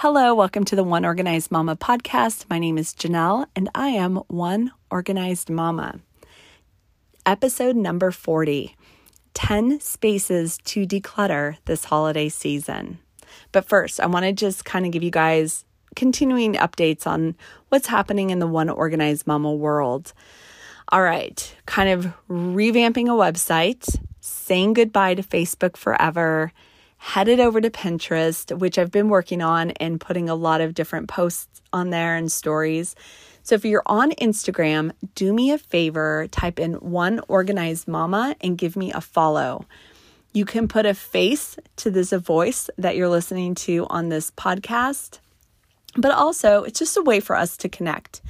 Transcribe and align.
Hello, 0.00 0.34
welcome 0.34 0.66
to 0.66 0.76
the 0.76 0.84
One 0.84 1.06
Organized 1.06 1.50
Mama 1.50 1.74
podcast. 1.74 2.44
My 2.50 2.58
name 2.58 2.76
is 2.76 2.92
Janelle, 2.92 3.46
and 3.56 3.70
I 3.74 3.88
am 3.88 4.16
One 4.28 4.72
Organized 4.90 5.48
Mama. 5.48 6.00
Episode 7.24 7.76
number 7.76 8.10
40 8.10 8.76
10 9.32 9.80
spaces 9.80 10.58
to 10.64 10.86
declutter 10.86 11.56
this 11.64 11.86
holiday 11.86 12.28
season. 12.28 12.98
But 13.52 13.66
first, 13.66 13.98
I 13.98 14.04
want 14.04 14.26
to 14.26 14.34
just 14.34 14.66
kind 14.66 14.84
of 14.84 14.92
give 14.92 15.02
you 15.02 15.10
guys 15.10 15.64
continuing 15.94 16.56
updates 16.56 17.06
on 17.06 17.34
what's 17.70 17.86
happening 17.86 18.28
in 18.28 18.38
the 18.38 18.46
One 18.46 18.68
Organized 18.68 19.26
Mama 19.26 19.50
world. 19.50 20.12
All 20.90 21.02
right, 21.02 21.56
kind 21.64 21.88
of 21.88 22.12
revamping 22.28 23.06
a 23.06 23.16
website, 23.16 23.98
saying 24.20 24.74
goodbye 24.74 25.14
to 25.14 25.22
Facebook 25.22 25.74
forever 25.74 26.52
headed 26.98 27.40
over 27.40 27.60
to 27.60 27.70
Pinterest, 27.70 28.56
which 28.58 28.78
I've 28.78 28.90
been 28.90 29.08
working 29.08 29.42
on 29.42 29.70
and 29.72 30.00
putting 30.00 30.28
a 30.28 30.34
lot 30.34 30.60
of 30.60 30.74
different 30.74 31.08
posts 31.08 31.60
on 31.72 31.90
there 31.90 32.16
and 32.16 32.30
stories. 32.30 32.94
So 33.42 33.54
if 33.54 33.64
you're 33.64 33.82
on 33.86 34.10
Instagram, 34.12 34.90
do 35.14 35.32
me 35.32 35.52
a 35.52 35.58
favor, 35.58 36.26
type 36.32 36.58
in 36.58 36.74
one 36.74 37.20
organized 37.28 37.86
mama 37.86 38.34
and 38.40 38.58
give 38.58 38.76
me 38.76 38.92
a 38.92 39.00
follow. 39.00 39.66
You 40.32 40.44
can 40.44 40.68
put 40.68 40.84
a 40.84 40.94
face 40.94 41.56
to 41.76 41.90
this 41.90 42.12
voice 42.12 42.68
that 42.76 42.96
you're 42.96 43.08
listening 43.08 43.54
to 43.54 43.86
on 43.88 44.08
this 44.08 44.32
podcast, 44.32 45.20
but 45.96 46.10
also 46.10 46.64
it's 46.64 46.78
just 46.78 46.96
a 46.96 47.02
way 47.02 47.20
for 47.20 47.36
us 47.36 47.56
to 47.58 47.68
connect. 47.68 48.20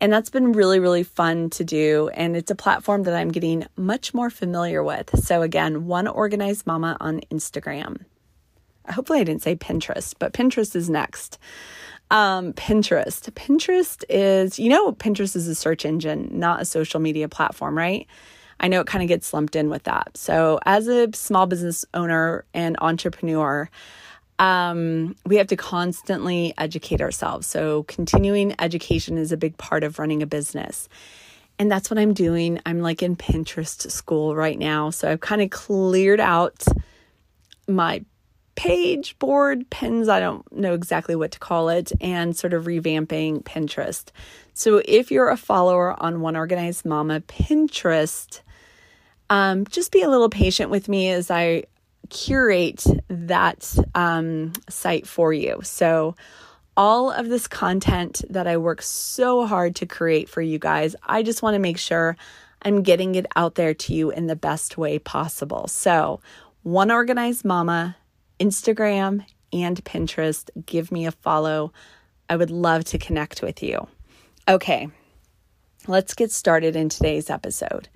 And 0.00 0.12
that's 0.12 0.30
been 0.30 0.52
really, 0.52 0.78
really 0.78 1.02
fun 1.02 1.50
to 1.50 1.64
do. 1.64 2.08
And 2.14 2.36
it's 2.36 2.50
a 2.50 2.54
platform 2.54 3.02
that 3.02 3.14
I'm 3.14 3.30
getting 3.30 3.66
much 3.76 4.14
more 4.14 4.30
familiar 4.30 4.82
with. 4.82 5.10
So, 5.24 5.42
again, 5.42 5.86
One 5.86 6.06
Organized 6.06 6.66
Mama 6.66 6.96
on 7.00 7.20
Instagram. 7.32 8.04
Hopefully, 8.88 9.20
I 9.20 9.24
didn't 9.24 9.42
say 9.42 9.56
Pinterest, 9.56 10.14
but 10.18 10.32
Pinterest 10.32 10.74
is 10.76 10.88
next. 10.88 11.38
Um, 12.10 12.52
Pinterest. 12.54 13.28
Pinterest 13.32 14.04
is, 14.08 14.58
you 14.58 14.70
know, 14.70 14.92
Pinterest 14.92 15.36
is 15.36 15.48
a 15.48 15.54
search 15.54 15.84
engine, 15.84 16.30
not 16.32 16.62
a 16.62 16.64
social 16.64 17.00
media 17.00 17.28
platform, 17.28 17.76
right? 17.76 18.06
I 18.60 18.68
know 18.68 18.80
it 18.80 18.86
kind 18.86 19.02
of 19.02 19.08
gets 19.08 19.32
lumped 19.32 19.56
in 19.56 19.68
with 19.68 19.84
that. 19.84 20.16
So, 20.16 20.58
as 20.64 20.88
a 20.88 21.10
small 21.12 21.46
business 21.46 21.84
owner 21.92 22.44
and 22.54 22.76
entrepreneur, 22.80 23.68
um, 24.38 25.16
we 25.26 25.36
have 25.36 25.48
to 25.48 25.56
constantly 25.56 26.54
educate 26.58 27.00
ourselves. 27.00 27.46
So, 27.46 27.82
continuing 27.84 28.54
education 28.60 29.18
is 29.18 29.32
a 29.32 29.36
big 29.36 29.56
part 29.58 29.84
of 29.84 29.98
running 29.98 30.22
a 30.22 30.26
business. 30.26 30.88
And 31.58 31.70
that's 31.70 31.90
what 31.90 31.98
I'm 31.98 32.14
doing. 32.14 32.60
I'm 32.64 32.80
like 32.80 33.02
in 33.02 33.16
Pinterest 33.16 33.90
school 33.90 34.36
right 34.36 34.58
now. 34.58 34.90
So, 34.90 35.10
I've 35.10 35.20
kind 35.20 35.42
of 35.42 35.50
cleared 35.50 36.20
out 36.20 36.64
my 37.66 38.04
page 38.54 39.18
board 39.18 39.68
pins. 39.70 40.08
I 40.08 40.20
don't 40.20 40.50
know 40.52 40.74
exactly 40.74 41.16
what 41.16 41.32
to 41.32 41.38
call 41.38 41.68
it, 41.68 41.90
and 42.00 42.36
sort 42.36 42.52
of 42.52 42.64
revamping 42.64 43.42
Pinterest. 43.42 44.10
So, 44.54 44.82
if 44.84 45.10
you're 45.10 45.30
a 45.30 45.36
follower 45.36 46.00
on 46.00 46.20
One 46.20 46.36
Organized 46.36 46.84
Mama 46.84 47.22
Pinterest, 47.22 48.40
um, 49.30 49.66
just 49.66 49.90
be 49.90 50.02
a 50.02 50.08
little 50.08 50.30
patient 50.30 50.70
with 50.70 50.88
me 50.88 51.10
as 51.10 51.28
I 51.28 51.64
curate 52.10 52.84
that 53.08 53.76
um, 53.94 54.52
site 54.68 55.06
for 55.06 55.32
you. 55.32 55.60
So, 55.62 56.14
all 56.76 57.10
of 57.10 57.28
this 57.28 57.48
content 57.48 58.22
that 58.30 58.46
I 58.46 58.56
work 58.56 58.82
so 58.82 59.46
hard 59.46 59.74
to 59.76 59.86
create 59.86 60.28
for 60.28 60.40
you 60.40 60.60
guys, 60.60 60.94
I 61.02 61.24
just 61.24 61.42
want 61.42 61.54
to 61.54 61.58
make 61.58 61.78
sure 61.78 62.16
I'm 62.62 62.82
getting 62.82 63.16
it 63.16 63.26
out 63.34 63.56
there 63.56 63.74
to 63.74 63.94
you 63.94 64.10
in 64.10 64.28
the 64.28 64.36
best 64.36 64.78
way 64.78 64.98
possible. 64.98 65.66
So, 65.66 66.20
One 66.62 66.90
Organized 66.90 67.44
Mama, 67.44 67.96
Instagram, 68.38 69.24
and 69.52 69.82
Pinterest, 69.84 70.50
give 70.66 70.92
me 70.92 71.06
a 71.06 71.12
follow. 71.12 71.72
I 72.30 72.36
would 72.36 72.50
love 72.50 72.84
to 72.86 72.98
connect 72.98 73.42
with 73.42 73.62
you. 73.62 73.88
Okay, 74.48 74.88
let's 75.86 76.14
get 76.14 76.30
started 76.30 76.76
in 76.76 76.88
today's 76.88 77.30
episode. 77.30 77.88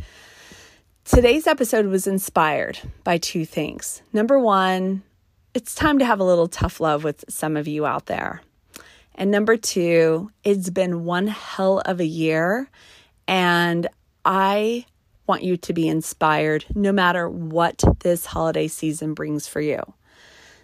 Today's 1.04 1.48
episode 1.48 1.86
was 1.86 2.06
inspired 2.06 2.78
by 3.02 3.18
two 3.18 3.44
things. 3.44 4.02
Number 4.12 4.38
one, 4.38 5.02
it's 5.52 5.74
time 5.74 5.98
to 5.98 6.04
have 6.04 6.20
a 6.20 6.24
little 6.24 6.46
tough 6.46 6.78
love 6.78 7.02
with 7.02 7.24
some 7.28 7.56
of 7.56 7.66
you 7.66 7.84
out 7.84 8.06
there. 8.06 8.40
And 9.16 9.28
number 9.28 9.56
two, 9.56 10.30
it's 10.44 10.70
been 10.70 11.04
one 11.04 11.26
hell 11.26 11.80
of 11.80 11.98
a 11.98 12.06
year. 12.06 12.70
And 13.26 13.88
I 14.24 14.86
want 15.26 15.42
you 15.42 15.56
to 15.56 15.72
be 15.72 15.88
inspired 15.88 16.64
no 16.72 16.92
matter 16.92 17.28
what 17.28 17.82
this 18.00 18.24
holiday 18.24 18.68
season 18.68 19.12
brings 19.12 19.48
for 19.48 19.60
you. 19.60 19.80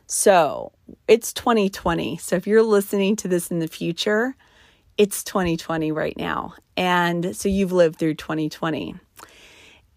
So 0.06 0.70
it's 1.08 1.32
2020. 1.32 2.16
So 2.18 2.36
if 2.36 2.46
you're 2.46 2.62
listening 2.62 3.16
to 3.16 3.28
this 3.28 3.50
in 3.50 3.58
the 3.58 3.68
future, 3.68 4.36
it's 4.96 5.24
2020 5.24 5.90
right 5.90 6.16
now. 6.16 6.54
And 6.76 7.36
so 7.36 7.48
you've 7.48 7.72
lived 7.72 7.98
through 7.98 8.14
2020. 8.14 8.94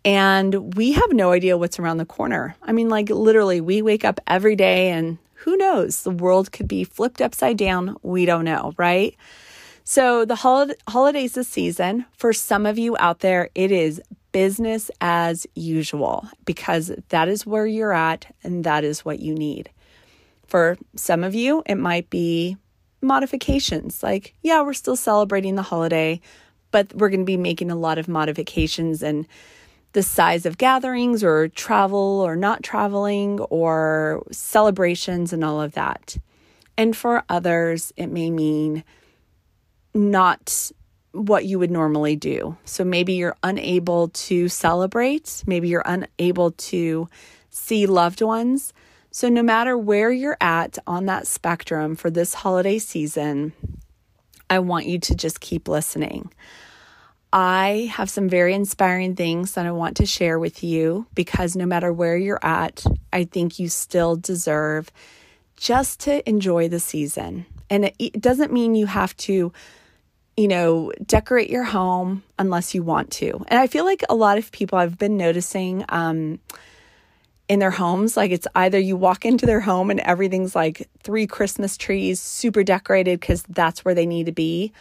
And 0.04 0.76
we 0.76 0.94
have 0.94 1.12
no 1.12 1.32
idea 1.32 1.58
what's 1.58 1.80
around 1.80 1.98
the 1.98 2.06
corner. 2.06 2.56
I 2.64 2.72
mean, 2.72 2.90
like 2.90 3.10
literally, 3.10 3.62
we 3.62 3.82
wake 3.82 4.04
up 4.04 4.20
every 4.28 4.56
day 4.56 4.90
and 4.90 5.18
who 5.36 5.58
knows? 5.58 6.04
The 6.04 6.12
world 6.12 6.52
could 6.52 6.68
be 6.68 6.84
flipped 6.84 7.22
upside 7.22 7.58
down. 7.58 7.98
We 8.04 8.26
don't 8.26 8.46
know, 8.46 8.74
right? 8.78 9.16
So, 9.84 10.26
the 10.26 10.36
hol- 10.36 10.74
holidays 10.88 11.34
this 11.34 11.48
season, 11.48 12.06
for 12.16 12.34
some 12.34 12.68
of 12.68 12.78
you 12.78 12.96
out 13.00 13.20
there, 13.20 13.50
it 13.56 13.72
is 13.72 14.00
business 14.32 14.92
as 15.02 15.48
usual 15.56 16.28
because 16.46 16.92
that 17.10 17.28
is 17.28 17.46
where 17.46 17.66
you're 17.66 17.92
at 17.92 18.34
and 18.44 18.64
that 18.64 18.84
is 18.84 19.04
what 19.04 19.20
you 19.20 19.34
need. 19.34 19.70
For 20.46 20.78
some 20.96 21.24
of 21.24 21.34
you, 21.34 21.64
it 21.66 21.76
might 21.76 22.10
be 22.10 22.58
modifications 23.02 24.04
like, 24.04 24.36
yeah, 24.42 24.62
we're 24.62 24.74
still 24.74 24.96
celebrating 24.96 25.56
the 25.56 25.64
holiday, 25.64 26.22
but 26.70 26.94
we're 26.94 27.10
going 27.10 27.22
to 27.22 27.26
be 27.26 27.38
making 27.38 27.72
a 27.72 27.76
lot 27.76 27.98
of 27.98 28.08
modifications 28.08 29.02
and 29.02 29.28
the 29.94 30.04
size 30.04 30.46
of 30.46 30.58
gatherings 30.58 31.24
or 31.24 31.48
travel 31.50 32.22
or 32.26 32.36
not 32.36 32.64
traveling 32.64 33.40
or 33.42 34.24
celebrations 34.32 35.34
and 35.34 35.44
all 35.44 35.62
of 35.62 35.74
that. 35.74 36.18
And 36.78 36.96
for 36.96 37.24
others, 37.30 37.92
it 37.98 38.08
may 38.08 38.32
mean 38.32 38.84
not 39.94 40.72
what 41.12 41.46
you 41.46 41.60
would 41.60 41.72
normally 41.72 42.16
do. 42.16 42.58
So 42.64 42.84
maybe 42.84 43.14
you're 43.14 43.36
unable 43.44 44.10
to 44.10 44.48
celebrate, 44.48 45.44
maybe 45.46 45.68
you're 45.68 45.84
unable 45.86 46.52
to 46.52 47.10
see 47.50 47.86
loved 47.86 48.22
ones. 48.22 48.74
So, 49.14 49.28
no 49.28 49.44
matter 49.44 49.78
where 49.78 50.10
you're 50.10 50.38
at 50.40 50.78
on 50.88 51.06
that 51.08 51.28
spectrum 51.28 51.98
for 51.98 52.10
this 52.10 52.34
holiday 52.34 52.80
season, 52.80 53.52
I 54.50 54.60
want 54.60 54.86
you 54.86 55.00
to 55.00 55.16
just 55.16 55.42
keep 55.42 55.68
listening. 55.68 56.32
I 57.34 57.90
have 57.94 58.10
some 58.10 58.28
very 58.28 58.54
inspiring 58.54 59.16
things 59.16 59.54
that 59.54 59.66
I 59.66 59.72
want 59.72 59.98
to 59.98 60.06
share 60.06 60.38
with 60.38 60.64
you 60.64 61.06
because 61.16 61.56
no 61.56 61.66
matter 61.66 61.94
where 61.94 62.18
you're 62.18 62.44
at, 62.44 62.84
I 63.14 63.24
think 63.24 63.58
you 63.58 63.70
still 63.70 64.18
deserve 64.18 64.92
just 65.56 66.02
to 66.02 66.28
enjoy 66.28 66.68
the 66.68 66.80
season. 66.80 67.46
And 67.70 67.86
it, 67.86 67.96
it 68.00 68.22
doesn't 68.22 68.52
mean 68.52 68.76
you 68.76 68.86
have 68.86 69.16
to, 69.18 69.54
you 70.36 70.48
know, 70.48 70.92
decorate 71.06 71.50
your 71.50 71.64
home 71.64 72.24
unless 72.38 72.76
you 72.76 72.84
want 72.84 73.12
to. 73.12 73.46
And 73.48 73.60
I 73.60 73.68
feel 73.68 73.86
like 73.86 74.04
a 74.10 74.16
lot 74.16 74.38
of 74.38 74.52
people 74.52 74.78
I've 74.78 74.98
been 74.98 75.16
noticing 75.16 75.86
um, 75.88 76.40
in 77.48 77.60
their 77.60 77.72
homes, 77.72 78.18
like 78.18 78.32
it's 78.32 78.48
either 78.56 78.78
you 78.78 78.98
walk 78.98 79.24
into 79.24 79.46
their 79.46 79.62
home 79.62 79.90
and 79.90 80.02
everything's 80.02 80.54
like 80.54 80.90
three 81.02 81.28
Christmas 81.28 81.78
trees, 81.78 82.20
super 82.20 82.64
decorated 82.64 83.22
because 83.22 83.44
that's 83.44 83.86
where 83.86 83.96
they 83.96 84.06
need 84.06 84.26
to 84.26 84.34
be 84.34 84.74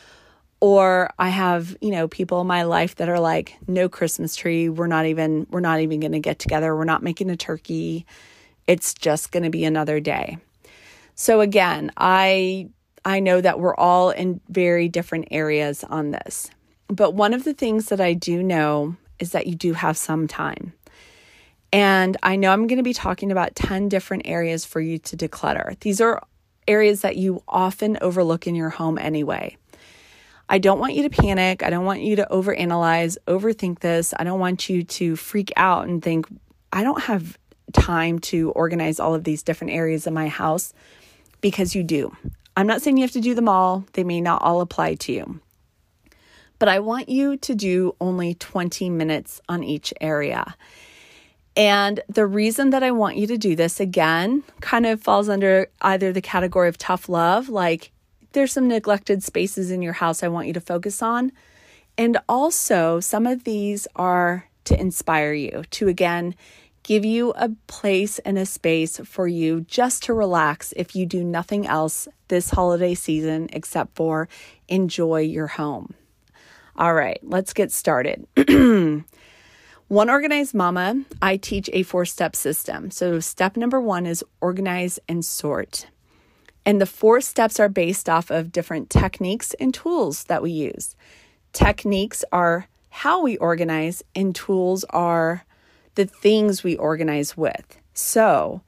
or 0.60 1.10
I 1.18 1.30
have, 1.30 1.76
you 1.80 1.90
know, 1.90 2.06
people 2.06 2.40
in 2.42 2.46
my 2.46 2.64
life 2.64 2.96
that 2.96 3.08
are 3.08 3.20
like, 3.20 3.56
no 3.66 3.88
Christmas 3.88 4.36
tree. 4.36 4.68
We're 4.68 4.86
not 4.86 5.06
even, 5.06 5.46
we're 5.50 5.60
not 5.60 5.80
even 5.80 6.00
going 6.00 6.12
to 6.12 6.20
get 6.20 6.38
together. 6.38 6.76
We're 6.76 6.84
not 6.84 7.02
making 7.02 7.30
a 7.30 7.36
turkey. 7.36 8.06
It's 8.66 8.92
just 8.92 9.32
going 9.32 9.42
to 9.42 9.50
be 9.50 9.64
another 9.64 10.00
day. 10.00 10.38
So 11.14 11.40
again, 11.40 11.90
I, 11.96 12.68
I 13.04 13.20
know 13.20 13.40
that 13.40 13.58
we're 13.58 13.74
all 13.74 14.10
in 14.10 14.40
very 14.48 14.88
different 14.88 15.28
areas 15.30 15.82
on 15.84 16.10
this. 16.10 16.50
But 16.88 17.14
one 17.14 17.32
of 17.32 17.44
the 17.44 17.54
things 17.54 17.86
that 17.86 18.00
I 18.00 18.12
do 18.14 18.42
know 18.42 18.96
is 19.18 19.32
that 19.32 19.46
you 19.46 19.54
do 19.54 19.72
have 19.72 19.96
some 19.96 20.26
time. 20.26 20.72
And 21.72 22.16
I 22.22 22.36
know 22.36 22.52
I'm 22.52 22.66
going 22.66 22.78
to 22.78 22.82
be 22.82 22.94
talking 22.94 23.30
about 23.30 23.54
10 23.54 23.88
different 23.88 24.24
areas 24.26 24.64
for 24.64 24.80
you 24.80 24.98
to 24.98 25.16
declutter. 25.16 25.78
These 25.80 26.00
are 26.00 26.22
areas 26.66 27.02
that 27.02 27.16
you 27.16 27.42
often 27.48 27.96
overlook 28.00 28.46
in 28.46 28.54
your 28.54 28.70
home 28.70 28.98
anyway. 28.98 29.56
I 30.52 30.58
don't 30.58 30.80
want 30.80 30.94
you 30.94 31.08
to 31.08 31.10
panic. 31.10 31.62
I 31.62 31.70
don't 31.70 31.84
want 31.84 32.02
you 32.02 32.16
to 32.16 32.26
overanalyze, 32.28 33.16
overthink 33.28 33.78
this. 33.78 34.12
I 34.18 34.24
don't 34.24 34.40
want 34.40 34.68
you 34.68 34.82
to 34.82 35.14
freak 35.14 35.52
out 35.56 35.86
and 35.86 36.02
think, 36.02 36.26
I 36.72 36.82
don't 36.82 37.02
have 37.04 37.38
time 37.72 38.18
to 38.18 38.50
organize 38.50 38.98
all 38.98 39.14
of 39.14 39.22
these 39.22 39.44
different 39.44 39.72
areas 39.72 40.08
of 40.08 40.12
my 40.12 40.26
house 40.26 40.74
because 41.40 41.76
you 41.76 41.84
do. 41.84 42.16
I'm 42.56 42.66
not 42.66 42.82
saying 42.82 42.96
you 42.96 43.04
have 43.04 43.12
to 43.12 43.20
do 43.20 43.36
them 43.36 43.48
all, 43.48 43.84
they 43.92 44.02
may 44.02 44.20
not 44.20 44.42
all 44.42 44.60
apply 44.60 44.96
to 44.96 45.12
you. 45.12 45.40
But 46.58 46.68
I 46.68 46.80
want 46.80 47.08
you 47.08 47.36
to 47.36 47.54
do 47.54 47.94
only 48.00 48.34
20 48.34 48.90
minutes 48.90 49.40
on 49.48 49.62
each 49.62 49.94
area. 50.00 50.56
And 51.56 52.00
the 52.08 52.26
reason 52.26 52.70
that 52.70 52.82
I 52.82 52.90
want 52.90 53.16
you 53.16 53.28
to 53.28 53.38
do 53.38 53.54
this 53.54 53.78
again 53.78 54.42
kind 54.60 54.84
of 54.84 55.00
falls 55.00 55.28
under 55.28 55.68
either 55.80 56.12
the 56.12 56.20
category 56.20 56.68
of 56.68 56.76
tough 56.76 57.08
love, 57.08 57.48
like 57.48 57.92
there's 58.32 58.52
some 58.52 58.68
neglected 58.68 59.22
spaces 59.22 59.70
in 59.70 59.82
your 59.82 59.94
house 59.94 60.22
I 60.22 60.28
want 60.28 60.46
you 60.46 60.52
to 60.54 60.60
focus 60.60 61.02
on. 61.02 61.32
And 61.98 62.18
also, 62.28 63.00
some 63.00 63.26
of 63.26 63.44
these 63.44 63.86
are 63.96 64.48
to 64.64 64.78
inspire 64.78 65.32
you, 65.32 65.64
to 65.70 65.88
again 65.88 66.34
give 66.82 67.04
you 67.04 67.32
a 67.36 67.50
place 67.66 68.18
and 68.20 68.38
a 68.38 68.46
space 68.46 68.98
for 69.04 69.28
you 69.28 69.60
just 69.62 70.02
to 70.04 70.14
relax 70.14 70.72
if 70.76 70.96
you 70.96 71.04
do 71.04 71.22
nothing 71.22 71.66
else 71.66 72.08
this 72.28 72.50
holiday 72.50 72.94
season 72.94 73.48
except 73.52 73.94
for 73.94 74.28
enjoy 74.68 75.20
your 75.20 75.46
home. 75.46 75.94
All 76.76 76.94
right, 76.94 77.18
let's 77.22 77.52
get 77.52 77.70
started. 77.72 78.26
One 79.88 80.08
Organized 80.08 80.54
Mama, 80.54 81.02
I 81.20 81.36
teach 81.36 81.68
a 81.72 81.82
four 81.82 82.04
step 82.04 82.36
system. 82.36 82.90
So, 82.92 83.18
step 83.18 83.56
number 83.56 83.80
one 83.80 84.06
is 84.06 84.24
organize 84.40 85.00
and 85.08 85.24
sort. 85.24 85.88
And 86.64 86.80
the 86.80 86.86
four 86.86 87.20
steps 87.20 87.58
are 87.58 87.68
based 87.68 88.08
off 88.08 88.30
of 88.30 88.52
different 88.52 88.90
techniques 88.90 89.54
and 89.54 89.72
tools 89.72 90.24
that 90.24 90.42
we 90.42 90.50
use. 90.50 90.94
Techniques 91.52 92.24
are 92.32 92.68
how 92.90 93.22
we 93.22 93.36
organize, 93.38 94.02
and 94.14 94.34
tools 94.34 94.84
are 94.90 95.44
the 95.94 96.06
things 96.06 96.62
we 96.62 96.76
organize 96.76 97.36
with. 97.36 97.78
So, 97.94 98.62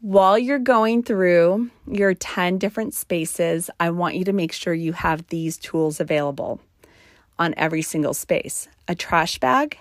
while 0.00 0.38
you're 0.38 0.58
going 0.58 1.02
through 1.02 1.70
your 1.90 2.14
10 2.14 2.58
different 2.58 2.94
spaces, 2.94 3.70
I 3.80 3.90
want 3.90 4.14
you 4.14 4.24
to 4.24 4.32
make 4.32 4.52
sure 4.52 4.74
you 4.74 4.92
have 4.92 5.26
these 5.28 5.56
tools 5.56 6.00
available 6.00 6.60
on 7.38 7.54
every 7.56 7.82
single 7.82 8.14
space 8.14 8.68
a 8.88 8.94
trash 8.94 9.38
bag, 9.38 9.78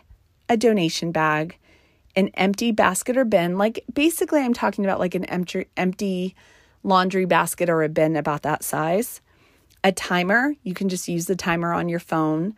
a 0.50 0.58
donation 0.58 1.12
bag, 1.12 1.58
an 2.16 2.30
empty 2.34 2.72
basket 2.72 3.18
or 3.18 3.26
bin. 3.26 3.58
Like 3.58 3.84
basically, 3.94 4.42
I'm 4.42 4.54
talking 4.54 4.86
about 4.86 5.00
like 5.00 5.16
an 5.16 5.26
empty, 5.26 5.68
empty 5.78 6.36
laundry 6.86 7.26
basket 7.26 7.70
or 7.70 7.84
a 7.84 7.90
bin 7.90 8.16
about 8.16 8.44
that 8.44 8.64
size. 8.64 9.20
A 9.84 9.92
timer, 9.92 10.54
you 10.64 10.74
can 10.74 10.88
just 10.88 11.08
use 11.08 11.26
the 11.26 11.36
timer 11.36 11.74
on 11.74 11.90
your 11.90 12.00
phone. 12.00 12.56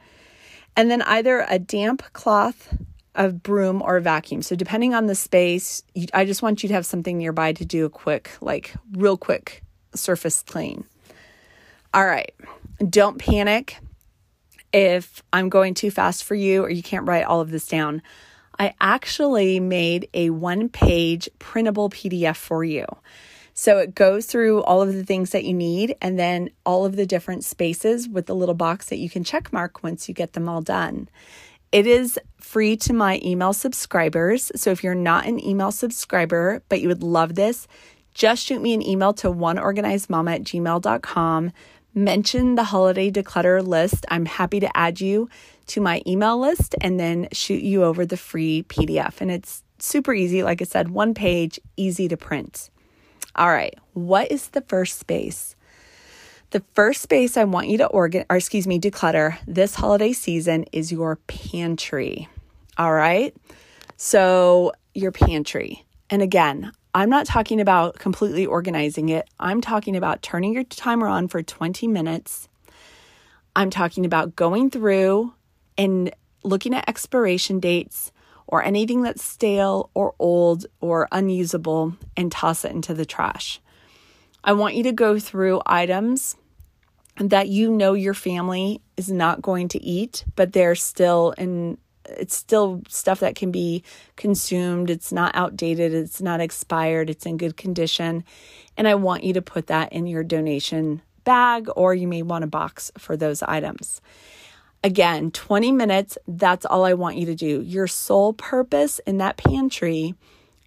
And 0.75 0.91
then 0.91 1.01
either 1.01 1.45
a 1.49 1.57
damp 1.57 2.03
cloth, 2.13 2.77
a 3.15 3.29
broom, 3.29 3.81
or 3.81 3.97
a 3.97 4.01
vacuum. 4.01 4.43
So, 4.43 4.55
depending 4.55 4.93
on 4.93 5.07
the 5.07 5.15
space, 5.15 5.81
I 6.13 6.25
just 6.25 6.43
want 6.43 6.61
you 6.61 6.69
to 6.69 6.75
have 6.75 6.85
something 6.85 7.17
nearby 7.17 7.53
to 7.53 7.65
do 7.65 7.85
a 7.85 7.89
quick, 7.89 8.31
like 8.41 8.75
real 8.91 9.17
quick 9.17 9.63
surface 9.95 10.43
clean. 10.43 10.85
All 11.93 12.05
right, 12.05 12.33
don't 12.87 13.17
panic 13.17 13.79
if 14.71 15.23
I'm 15.33 15.49
going 15.49 15.73
too 15.73 15.89
fast 15.89 16.23
for 16.23 16.35
you 16.35 16.63
or 16.63 16.69
you 16.69 16.83
can't 16.83 17.07
write 17.07 17.23
all 17.23 17.41
of 17.41 17.49
this 17.49 17.65
down. 17.65 18.03
I 18.59 18.73
actually 18.79 19.59
made 19.59 20.09
a 20.13 20.29
one 20.29 20.69
page 20.69 21.29
printable 21.39 21.89
PDF 21.89 22.35
for 22.35 22.63
you. 22.63 22.85
So 23.59 23.79
it 23.79 23.95
goes 23.95 24.27
through 24.27 24.61
all 24.61 24.83
of 24.83 24.93
the 24.93 25.03
things 25.03 25.31
that 25.31 25.43
you 25.43 25.53
need 25.55 25.95
and 25.99 26.19
then 26.19 26.51
all 26.63 26.85
of 26.85 26.95
the 26.95 27.07
different 27.07 27.43
spaces 27.43 28.07
with 28.07 28.27
the 28.27 28.35
little 28.35 28.53
box 28.53 28.89
that 28.89 28.99
you 28.99 29.09
can 29.09 29.23
check 29.23 29.51
mark 29.51 29.81
once 29.81 30.07
you 30.07 30.13
get 30.13 30.33
them 30.33 30.47
all 30.47 30.61
done. 30.61 31.09
It 31.71 31.87
is 31.87 32.19
free 32.39 32.77
to 32.77 32.93
my 32.93 33.19
email 33.25 33.53
subscribers. 33.53 34.51
So 34.55 34.69
if 34.69 34.83
you're 34.83 34.93
not 34.93 35.25
an 35.25 35.43
email 35.43 35.71
subscriber, 35.71 36.61
but 36.69 36.81
you 36.81 36.87
would 36.87 37.01
love 37.01 37.33
this, 37.33 37.67
just 38.13 38.45
shoot 38.45 38.61
me 38.61 38.75
an 38.75 38.87
email 38.87 39.11
to 39.13 39.27
oneorganizedmama 39.29 40.35
at 40.35 40.43
gmail.com 40.43 41.51
mention 41.95 42.53
the 42.53 42.63
holiday 42.63 43.09
declutter 43.09 43.65
list. 43.65 44.05
I'm 44.11 44.27
happy 44.27 44.59
to 44.59 44.77
add 44.77 45.01
you 45.01 45.31
to 45.65 45.81
my 45.81 46.03
email 46.05 46.39
list 46.39 46.75
and 46.79 46.99
then 46.99 47.27
shoot 47.31 47.63
you 47.63 47.83
over 47.83 48.05
the 48.05 48.17
free 48.17 48.65
PDF. 48.69 49.19
And 49.19 49.31
it's 49.31 49.63
super 49.79 50.13
easy. 50.13 50.43
Like 50.43 50.61
I 50.61 50.65
said, 50.65 50.91
one 50.91 51.15
page, 51.15 51.59
easy 51.75 52.07
to 52.07 52.17
print. 52.17 52.69
All 53.37 53.49
right, 53.49 53.77
what 53.93 54.31
is 54.31 54.49
the 54.49 54.61
first 54.61 54.99
space? 54.99 55.55
The 56.51 56.63
first 56.73 57.01
space 57.01 57.37
I 57.37 57.43
want 57.43 57.67
you 57.67 57.77
to 57.79 57.87
organ 57.87 58.25
or 58.29 58.37
excuse 58.37 58.65
me, 58.65 58.79
declutter 58.79 59.37
this 59.45 59.75
holiday 59.75 60.13
season 60.13 60.65
is 60.71 60.91
your 60.91 61.17
pantry. 61.27 62.29
All 62.77 62.93
right. 62.93 63.35
So, 63.97 64.71
your 64.93 65.11
pantry. 65.11 65.85
And 66.09 66.21
again, 66.21 66.71
I'm 66.95 67.09
not 67.09 67.25
talking 67.25 67.59
about 67.59 67.99
completely 67.99 68.45
organizing 68.45 69.09
it. 69.09 69.29
I'm 69.39 69.61
talking 69.61 69.95
about 69.95 70.21
turning 70.21 70.53
your 70.53 70.63
timer 70.63 71.07
on 71.07 71.27
for 71.27 71.43
20 71.43 71.87
minutes. 71.87 72.47
I'm 73.55 73.69
talking 73.69 74.05
about 74.05 74.35
going 74.35 74.69
through 74.69 75.33
and 75.77 76.11
looking 76.43 76.73
at 76.73 76.87
expiration 76.87 77.59
dates 77.59 78.11
or 78.47 78.63
anything 78.63 79.01
that's 79.01 79.23
stale 79.23 79.89
or 79.93 80.15
old 80.19 80.65
or 80.79 81.07
unusable 81.11 81.95
and 82.15 82.31
toss 82.31 82.65
it 82.65 82.71
into 82.71 82.93
the 82.93 83.05
trash. 83.05 83.59
I 84.43 84.53
want 84.53 84.75
you 84.75 84.83
to 84.83 84.91
go 84.91 85.19
through 85.19 85.61
items 85.65 86.35
that 87.17 87.49
you 87.49 87.69
know 87.71 87.93
your 87.93 88.13
family 88.13 88.81
is 88.95 89.11
not 89.11 89.41
going 89.41 89.67
to 89.69 89.83
eat, 89.83 90.23
but 90.35 90.53
they're 90.53 90.75
still 90.75 91.33
in 91.37 91.77
it's 92.09 92.35
still 92.35 92.81
stuff 92.87 93.19
that 93.19 93.35
can 93.35 93.51
be 93.51 93.83
consumed. 94.15 94.89
It's 94.89 95.11
not 95.11 95.35
outdated, 95.35 95.93
it's 95.93 96.21
not 96.21 96.39
expired, 96.39 97.09
it's 97.09 97.25
in 97.25 97.35
good 97.35 97.57
condition. 97.57 98.23
And 98.77 98.87
I 98.87 98.95
want 98.95 99.25
you 99.25 99.33
to 99.33 99.41
put 99.41 99.67
that 99.67 99.91
in 99.91 100.07
your 100.07 100.23
donation 100.23 101.01
bag, 101.25 101.67
or 101.75 101.93
you 101.93 102.07
may 102.07 102.21
want 102.21 102.45
a 102.45 102.47
box 102.47 102.91
for 102.97 103.17
those 103.17 103.43
items. 103.43 103.99
Again, 104.83 105.31
20 105.31 105.71
minutes, 105.71 106.17
that's 106.27 106.65
all 106.65 106.85
I 106.85 106.93
want 106.93 107.17
you 107.17 107.25
to 107.25 107.35
do. 107.35 107.61
Your 107.61 107.87
sole 107.87 108.33
purpose 108.33 108.99
in 108.99 109.17
that 109.17 109.37
pantry 109.37 110.15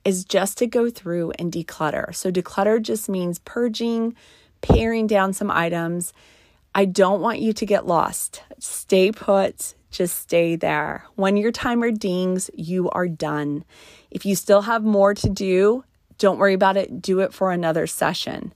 is 0.04 0.24
just 0.24 0.58
to 0.58 0.66
go 0.66 0.90
through 0.90 1.32
and 1.38 1.52
declutter. 1.52 2.14
So, 2.14 2.30
declutter 2.32 2.82
just 2.82 3.08
means 3.08 3.38
purging, 3.40 4.16
paring 4.62 5.06
down 5.06 5.32
some 5.32 5.50
items. 5.50 6.12
I 6.74 6.84
don't 6.84 7.20
want 7.20 7.40
you 7.40 7.52
to 7.52 7.66
get 7.66 7.86
lost. 7.86 8.42
Stay 8.58 9.12
put, 9.12 9.74
just 9.90 10.18
stay 10.18 10.56
there. 10.56 11.04
When 11.16 11.36
your 11.36 11.52
timer 11.52 11.90
dings, 11.90 12.50
you 12.54 12.90
are 12.90 13.08
done. 13.08 13.64
If 14.10 14.24
you 14.24 14.34
still 14.36 14.62
have 14.62 14.82
more 14.82 15.14
to 15.14 15.28
do, 15.28 15.84
don't 16.18 16.38
worry 16.38 16.54
about 16.54 16.76
it. 16.76 17.02
Do 17.02 17.20
it 17.20 17.32
for 17.32 17.50
another 17.50 17.86
session. 17.86 18.52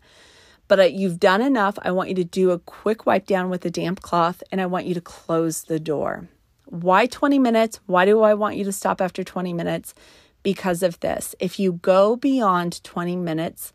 But 0.69 0.81
uh, 0.81 0.85
you've 0.85 1.21
done 1.21 1.43
enough. 1.43 1.79
I 1.83 1.91
want 1.91 2.09
you 2.09 2.15
to 2.17 2.25
do 2.25 2.51
a 2.51 2.59
quick 2.59 3.07
wipe 3.07 3.27
down 3.27 3.51
with 3.51 3.65
a 3.65 3.71
damp 3.71 4.01
cloth 4.01 4.43
and 4.51 4.61
I 4.61 4.67
want 4.67 4.87
you 4.87 4.95
to 4.95 5.01
close 5.01 5.65
the 5.65 5.81
door. 5.81 6.29
Why 6.67 7.07
20 7.07 7.39
minutes? 7.39 7.81
Why 7.87 8.05
do 8.05 8.23
I 8.23 8.35
want 8.35 8.57
you 8.57 8.65
to 8.65 8.73
stop 8.73 9.01
after 9.01 9.23
20 9.23 9.53
minutes? 9.53 9.95
Because 10.43 10.83
of 10.83 11.01
this. 11.01 11.35
If 11.39 11.59
you 11.59 11.75
go 11.75 12.17
beyond 12.17 12.83
20 12.85 13.17
minutes, 13.17 13.73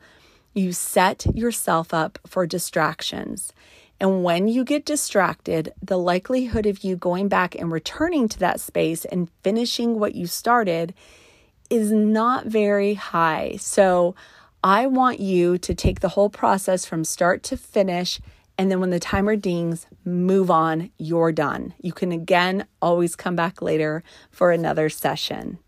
you 0.53 0.71
set 0.71 1.25
yourself 1.35 1.93
up 1.93 2.19
for 2.25 2.45
distractions. 2.45 3.53
And 3.99 4.23
when 4.23 4.47
you 4.47 4.63
get 4.63 4.85
distracted, 4.85 5.73
the 5.81 5.97
likelihood 5.97 6.65
of 6.65 6.83
you 6.83 6.95
going 6.95 7.27
back 7.27 7.53
and 7.55 7.71
returning 7.71 8.27
to 8.29 8.39
that 8.39 8.59
space 8.59 9.05
and 9.05 9.29
finishing 9.43 9.99
what 9.99 10.15
you 10.15 10.25
started 10.25 10.93
is 11.69 11.91
not 11.91 12.45
very 12.45 12.95
high. 12.95 13.57
So 13.59 14.15
I 14.63 14.87
want 14.87 15.21
you 15.21 15.57
to 15.57 15.73
take 15.73 16.01
the 16.01 16.09
whole 16.09 16.29
process 16.29 16.85
from 16.85 17.05
start 17.05 17.43
to 17.43 17.55
finish. 17.55 18.19
And 18.57 18.69
then 18.69 18.81
when 18.81 18.89
the 18.89 18.99
timer 18.99 19.37
dings, 19.37 19.87
move 20.03 20.51
on, 20.51 20.91
you're 20.97 21.31
done. 21.31 21.73
You 21.81 21.93
can 21.93 22.11
again 22.11 22.65
always 22.81 23.15
come 23.15 23.37
back 23.37 23.61
later 23.61 24.03
for 24.31 24.51
another 24.51 24.89
session. 24.89 25.59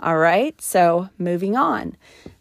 All 0.00 0.16
right, 0.16 0.58
so 0.62 1.10
moving 1.18 1.56
on. 1.56 1.96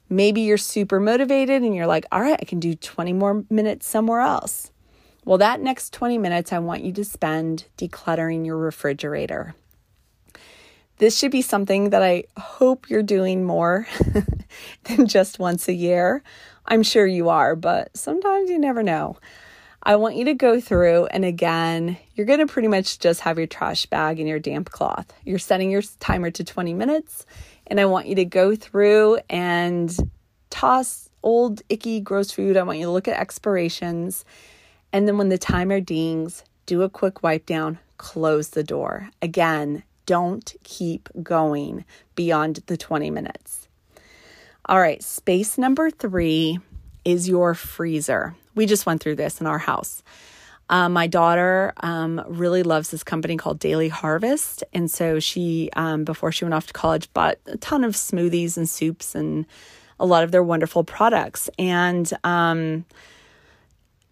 Maybe 0.10 0.42
you're 0.42 0.58
super 0.58 1.02
motivated 1.02 1.62
and 1.64 1.76
you're 1.76 1.88
like, 1.88 2.06
all 2.10 2.22
right, 2.22 2.40
I 2.42 2.46
can 2.46 2.62
do 2.62 2.74
20 2.74 3.12
more 3.12 3.44
minutes 3.50 3.86
somewhere 3.86 4.22
else. 4.22 4.72
Well, 5.26 5.40
that 5.40 5.60
next 5.60 5.92
20 5.92 6.18
minutes, 6.20 6.54
I 6.54 6.60
want 6.60 6.84
you 6.84 6.94
to 6.94 7.04
spend 7.04 7.66
decluttering 7.78 8.46
your 8.46 8.58
refrigerator. 8.58 9.56
This 10.98 11.18
should 11.18 11.32
be 11.32 11.44
something 11.44 11.92
that 11.92 12.02
I 12.02 12.24
hope 12.38 12.90
you're 12.90 13.04
doing 13.04 13.44
more 13.44 13.88
than 14.84 15.08
just 15.08 15.38
once 15.38 15.68
a 15.68 15.74
year. 15.74 16.24
I'm 16.66 16.82
sure 16.82 17.06
you 17.06 17.30
are, 17.30 17.56
but 17.56 17.96
sometimes 17.96 18.50
you 18.50 18.58
never 18.58 18.82
know. 18.82 19.18
I 19.84 19.96
want 19.96 20.16
you 20.16 20.26
to 20.26 20.34
go 20.34 20.60
through, 20.60 21.06
and 21.06 21.24
again, 21.24 21.98
you're 22.16 22.26
going 22.26 22.40
to 22.40 22.48
pretty 22.48 22.68
much 22.68 23.00
just 23.00 23.22
have 23.22 23.38
your 23.38 23.48
trash 23.48 23.86
bag 23.86 24.20
and 24.20 24.28
your 24.28 24.40
damp 24.40 24.72
cloth. 24.72 25.14
You're 25.24 25.40
setting 25.40 25.70
your 25.70 25.84
timer 26.00 26.32
to 26.32 26.44
20 26.44 26.74
minutes, 26.74 27.26
and 27.68 27.80
I 27.80 27.86
want 27.86 28.08
you 28.08 28.16
to 28.16 28.26
go 28.26 28.56
through 28.56 29.20
and 29.30 29.96
toss 30.50 31.10
old, 31.22 31.62
icky, 31.70 32.02
gross 32.02 32.32
food. 32.32 32.58
I 32.58 32.64
want 32.64 32.80
you 32.80 32.86
to 32.86 32.92
look 32.92 33.08
at 33.08 33.20
expirations. 33.20 34.26
And 34.92 35.08
then 35.08 35.18
when 35.18 35.30
the 35.30 35.38
timer 35.38 35.80
dings, 35.80 36.44
do 36.66 36.82
a 36.82 36.90
quick 36.90 37.22
wipe 37.22 37.46
down, 37.46 37.80
close 37.98 38.50
the 38.50 38.64
door. 38.64 39.10
Again, 39.22 39.84
don't 40.08 40.56
keep 40.64 41.10
going 41.22 41.86
beyond 42.16 42.64
the 42.66 42.78
20 42.78 43.12
minutes. 43.12 43.68
All 44.66 44.80
right, 44.80 45.04
space 45.04 45.60
number 45.60 45.92
three 45.92 46.58
is 47.06 47.30
your 47.30 47.54
freezer. 47.54 48.36
We 48.56 48.66
just 48.66 48.88
went 48.88 49.04
through 49.04 49.18
this 49.18 49.40
in 49.40 49.46
our 49.46 49.60
house. 49.60 50.02
Uh, 50.70 50.90
my 50.90 51.08
daughter 51.08 51.74
um, 51.78 52.22
really 52.28 52.64
loves 52.64 52.90
this 52.90 53.04
company 53.04 53.38
called 53.38 53.60
Daily 53.60 53.88
Harvest. 53.88 54.64
And 54.74 54.92
so 54.92 55.20
she, 55.20 55.70
um, 55.76 56.04
before 56.04 56.32
she 56.32 56.44
went 56.44 56.54
off 56.54 56.68
to 56.68 56.74
college, 56.74 57.12
bought 57.14 57.38
a 57.46 57.58
ton 57.58 57.84
of 57.84 57.94
smoothies 57.94 58.58
and 58.58 58.68
soups 58.68 59.16
and 59.16 59.46
a 60.00 60.06
lot 60.06 60.24
of 60.24 60.32
their 60.32 60.44
wonderful 60.44 60.84
products. 60.84 61.50
And 61.58 62.12
um, 62.24 62.86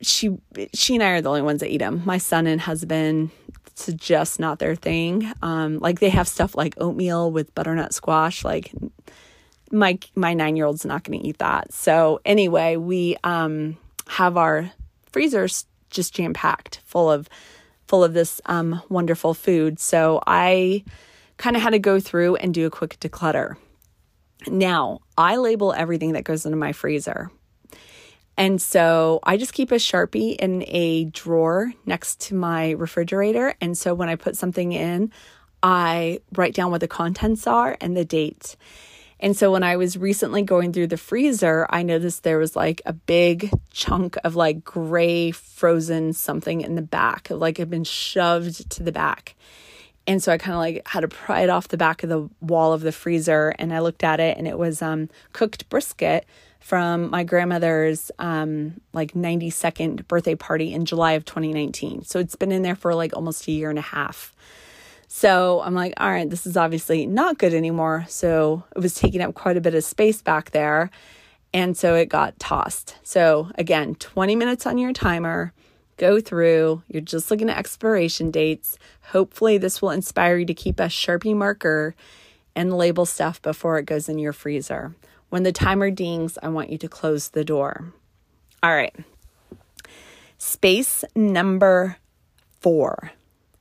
she, 0.05 0.37
she 0.73 0.95
and 0.95 1.03
I 1.03 1.09
are 1.11 1.21
the 1.21 1.29
only 1.29 1.41
ones 1.41 1.59
that 1.61 1.71
eat 1.71 1.79
them. 1.79 2.01
My 2.05 2.17
son 2.17 2.47
and 2.47 2.61
husband, 2.61 3.31
it's 3.67 3.91
just 3.93 4.39
not 4.39 4.59
their 4.59 4.75
thing. 4.75 5.31
Um, 5.41 5.79
like 5.79 5.99
they 5.99 6.09
have 6.09 6.27
stuff 6.27 6.55
like 6.55 6.75
oatmeal 6.77 7.31
with 7.31 7.53
butternut 7.55 7.93
squash. 7.93 8.43
Like 8.43 8.71
my 9.71 9.99
my 10.15 10.33
nine 10.33 10.55
year 10.55 10.65
old's 10.65 10.85
not 10.85 11.03
going 11.03 11.19
to 11.19 11.27
eat 11.27 11.39
that. 11.39 11.73
So 11.73 12.21
anyway, 12.23 12.77
we 12.77 13.17
um, 13.23 13.77
have 14.07 14.37
our 14.37 14.71
freezers 15.11 15.65
just 15.89 16.13
jam 16.13 16.33
packed 16.33 16.81
full 16.85 17.11
of 17.11 17.29
full 17.87 18.03
of 18.03 18.13
this 18.13 18.41
um, 18.45 18.81
wonderful 18.89 19.33
food. 19.33 19.79
So 19.79 20.21
I 20.25 20.83
kind 21.37 21.55
of 21.55 21.61
had 21.61 21.71
to 21.71 21.79
go 21.79 21.99
through 21.99 22.37
and 22.37 22.53
do 22.53 22.65
a 22.65 22.71
quick 22.71 22.97
declutter. 22.99 23.55
Now 24.47 24.99
I 25.17 25.37
label 25.37 25.73
everything 25.73 26.13
that 26.13 26.23
goes 26.23 26.45
into 26.45 26.57
my 26.57 26.71
freezer. 26.71 27.29
And 28.37 28.61
so 28.61 29.19
I 29.23 29.37
just 29.37 29.53
keep 29.53 29.71
a 29.71 29.75
Sharpie 29.75 30.35
in 30.35 30.63
a 30.67 31.05
drawer 31.05 31.71
next 31.85 32.19
to 32.21 32.35
my 32.35 32.71
refrigerator. 32.71 33.55
And 33.61 33.77
so 33.77 33.93
when 33.93 34.09
I 34.09 34.15
put 34.15 34.35
something 34.35 34.73
in, 34.73 35.11
I 35.63 36.19
write 36.35 36.53
down 36.53 36.71
what 36.71 36.81
the 36.81 36.87
contents 36.87 37.47
are 37.47 37.77
and 37.79 37.95
the 37.95 38.05
date. 38.05 38.55
And 39.19 39.35
so 39.35 39.51
when 39.51 39.63
I 39.63 39.77
was 39.77 39.97
recently 39.97 40.41
going 40.41 40.73
through 40.73 40.87
the 40.87 40.97
freezer, 40.97 41.65
I 41.69 41.83
noticed 41.83 42.23
there 42.23 42.37
was 42.37 42.55
like 42.55 42.81
a 42.85 42.93
big 42.93 43.49
chunk 43.71 44.17
of 44.25 44.35
like 44.35 44.65
gray 44.65 45.31
frozen 45.31 46.11
something 46.11 46.61
in 46.61 46.75
the 46.75 46.81
back, 46.81 47.29
like 47.29 47.57
it 47.57 47.63
had 47.63 47.69
been 47.69 47.85
shoved 47.85 48.69
to 48.71 48.83
the 48.83 48.91
back. 48.91 49.35
And 50.05 50.21
so 50.21 50.31
I 50.31 50.37
kind 50.37 50.53
of 50.53 50.59
like 50.59 50.87
had 50.87 50.99
to 51.01 51.07
pry 51.07 51.41
it 51.41 51.49
off 51.49 51.69
the 51.69 51.77
back 51.77 52.03
of 52.03 52.09
the 52.09 52.29
wall 52.41 52.73
of 52.73 52.81
the 52.81 52.91
freezer 52.91 53.55
and 53.57 53.73
I 53.73 53.79
looked 53.79 54.03
at 54.03 54.19
it 54.19 54.37
and 54.37 54.47
it 54.47 54.57
was 54.57 54.81
um, 54.81 55.09
cooked 55.33 55.67
brisket 55.69 56.25
from 56.65 57.11
my 57.11 57.23
grandmother's 57.23 58.09
um, 58.17 58.81
like 58.91 59.13
92nd 59.13 60.07
birthday 60.07 60.33
party 60.33 60.73
in 60.73 60.83
July 60.83 61.11
of 61.11 61.23
2019. 61.23 62.05
So 62.05 62.17
it's 62.17 62.35
been 62.35 62.51
in 62.51 62.63
there 62.63 62.73
for 62.73 62.95
like 62.95 63.15
almost 63.15 63.47
a 63.47 63.51
year 63.51 63.69
and 63.69 63.77
a 63.77 63.83
half. 63.83 64.33
So 65.07 65.61
I'm 65.61 65.75
like, 65.75 65.93
all 65.97 66.09
right, 66.09 66.27
this 66.27 66.47
is 66.47 66.57
obviously 66.57 67.05
not 67.05 67.37
good 67.37 67.53
anymore. 67.53 68.07
So 68.09 68.63
it 68.75 68.79
was 68.79 68.95
taking 68.95 69.21
up 69.21 69.35
quite 69.35 69.57
a 69.57 69.61
bit 69.61 69.75
of 69.75 69.83
space 69.83 70.23
back 70.23 70.49
there. 70.49 70.89
And 71.53 71.77
so 71.77 71.93
it 71.93 72.09
got 72.09 72.39
tossed. 72.39 72.95
So 73.03 73.51
again, 73.59 73.93
20 73.93 74.35
minutes 74.35 74.65
on 74.65 74.79
your 74.79 74.91
timer, 74.91 75.53
go 75.97 76.19
through. 76.19 76.81
You're 76.87 77.01
just 77.01 77.29
looking 77.29 77.51
at 77.51 77.59
expiration 77.59 78.31
dates. 78.31 78.79
Hopefully, 79.11 79.59
this 79.59 79.83
will 79.83 79.91
inspire 79.91 80.37
you 80.37 80.47
to 80.47 80.55
keep 80.55 80.79
a 80.79 80.85
Sharpie 80.85 81.35
marker 81.35 81.93
and 82.55 82.75
label 82.75 83.05
stuff 83.05 83.39
before 83.43 83.77
it 83.77 83.85
goes 83.85 84.09
in 84.09 84.17
your 84.17 84.33
freezer. 84.33 84.95
When 85.29 85.43
the 85.43 85.51
timer 85.51 85.91
dings, 85.91 86.37
I 86.41 86.49
want 86.49 86.69
you 86.69 86.77
to 86.79 86.87
close 86.87 87.29
the 87.29 87.43
door. 87.43 87.93
All 88.63 88.73
right. 88.73 88.95
Space 90.37 91.03
number 91.15 91.97
four 92.61 93.11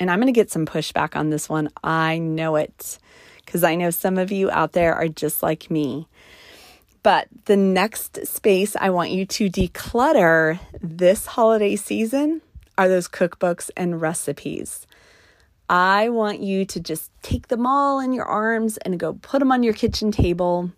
and 0.00 0.11
I'm 0.11 0.18
going 0.18 0.33
to 0.33 0.38
get 0.38 0.50
some 0.50 0.66
pushback 0.66 1.16
on 1.16 1.30
this 1.30 1.49
one. 1.49 1.68
I 1.83 2.18
know 2.18 2.56
it 2.56 2.99
because 3.44 3.64
I 3.64 3.75
know 3.75 3.90
some 3.90 4.18
of 4.18 4.33
you 4.33 4.50
out 4.50 4.73
there 4.73 4.94
are 4.94 5.09
just 5.09 5.42
like 5.42 5.71
me. 5.71 6.09
But 7.02 7.28
the 7.44 7.56
next 7.56 8.26
space 8.26 8.76
I 8.76 8.90
want 8.90 9.11
you 9.11 9.26
to 9.26 9.50
declutter 9.50 10.59
this 10.80 11.26
holiday 11.26 11.76
season 11.76 12.40
are 12.78 12.88
those 12.88 13.09
cookbooks 13.09 13.71
and 13.76 14.00
recipes. 14.00 14.87
I 15.68 16.09
want 16.09 16.40
you 16.40 16.64
to 16.66 16.80
just 16.80 17.11
take 17.23 17.49
them 17.49 17.66
all 17.66 18.00
in 18.00 18.12
your 18.12 18.25
arms 18.25 18.76
and 18.78 18.99
go 18.99 19.14
put 19.14 19.38
them 19.38 19.52
on 19.52 19.62
your 19.62 19.75
kitchen 19.75 20.12
table 20.12 20.71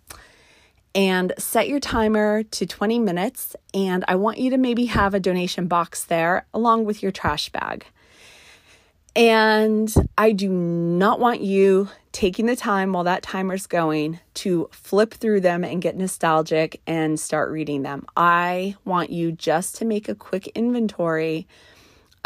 and 0.97 1.31
set 1.37 1.69
your 1.69 1.79
timer 1.79 2.41
to 2.41 2.65
20 2.65 2.97
minutes. 2.97 3.55
And 3.71 4.03
I 4.07 4.15
want 4.15 4.39
you 4.39 4.49
to 4.49 4.57
maybe 4.57 4.85
have 4.85 5.13
a 5.13 5.19
donation 5.19 5.67
box 5.67 6.03
there 6.03 6.47
along 6.55 6.85
with 6.85 7.03
your 7.03 7.11
trash 7.11 7.49
bag. 7.49 7.85
And 9.15 9.93
I 10.17 10.31
do 10.31 10.49
not 10.49 11.19
want 11.19 11.41
you 11.41 11.89
taking 12.11 12.47
the 12.47 12.55
time 12.55 12.93
while 12.93 13.03
that 13.03 13.21
timer's 13.21 13.67
going 13.67 14.19
to 14.35 14.69
flip 14.71 15.13
through 15.13 15.41
them 15.41 15.63
and 15.63 15.83
get 15.83 15.95
nostalgic 15.95 16.81
and 16.87 17.19
start 17.19 17.51
reading 17.51 17.83
them. 17.83 18.05
I 18.17 18.75
want 18.83 19.11
you 19.11 19.31
just 19.31 19.75
to 19.77 19.85
make 19.85 20.09
a 20.09 20.15
quick 20.15 20.47
inventory 20.55 21.47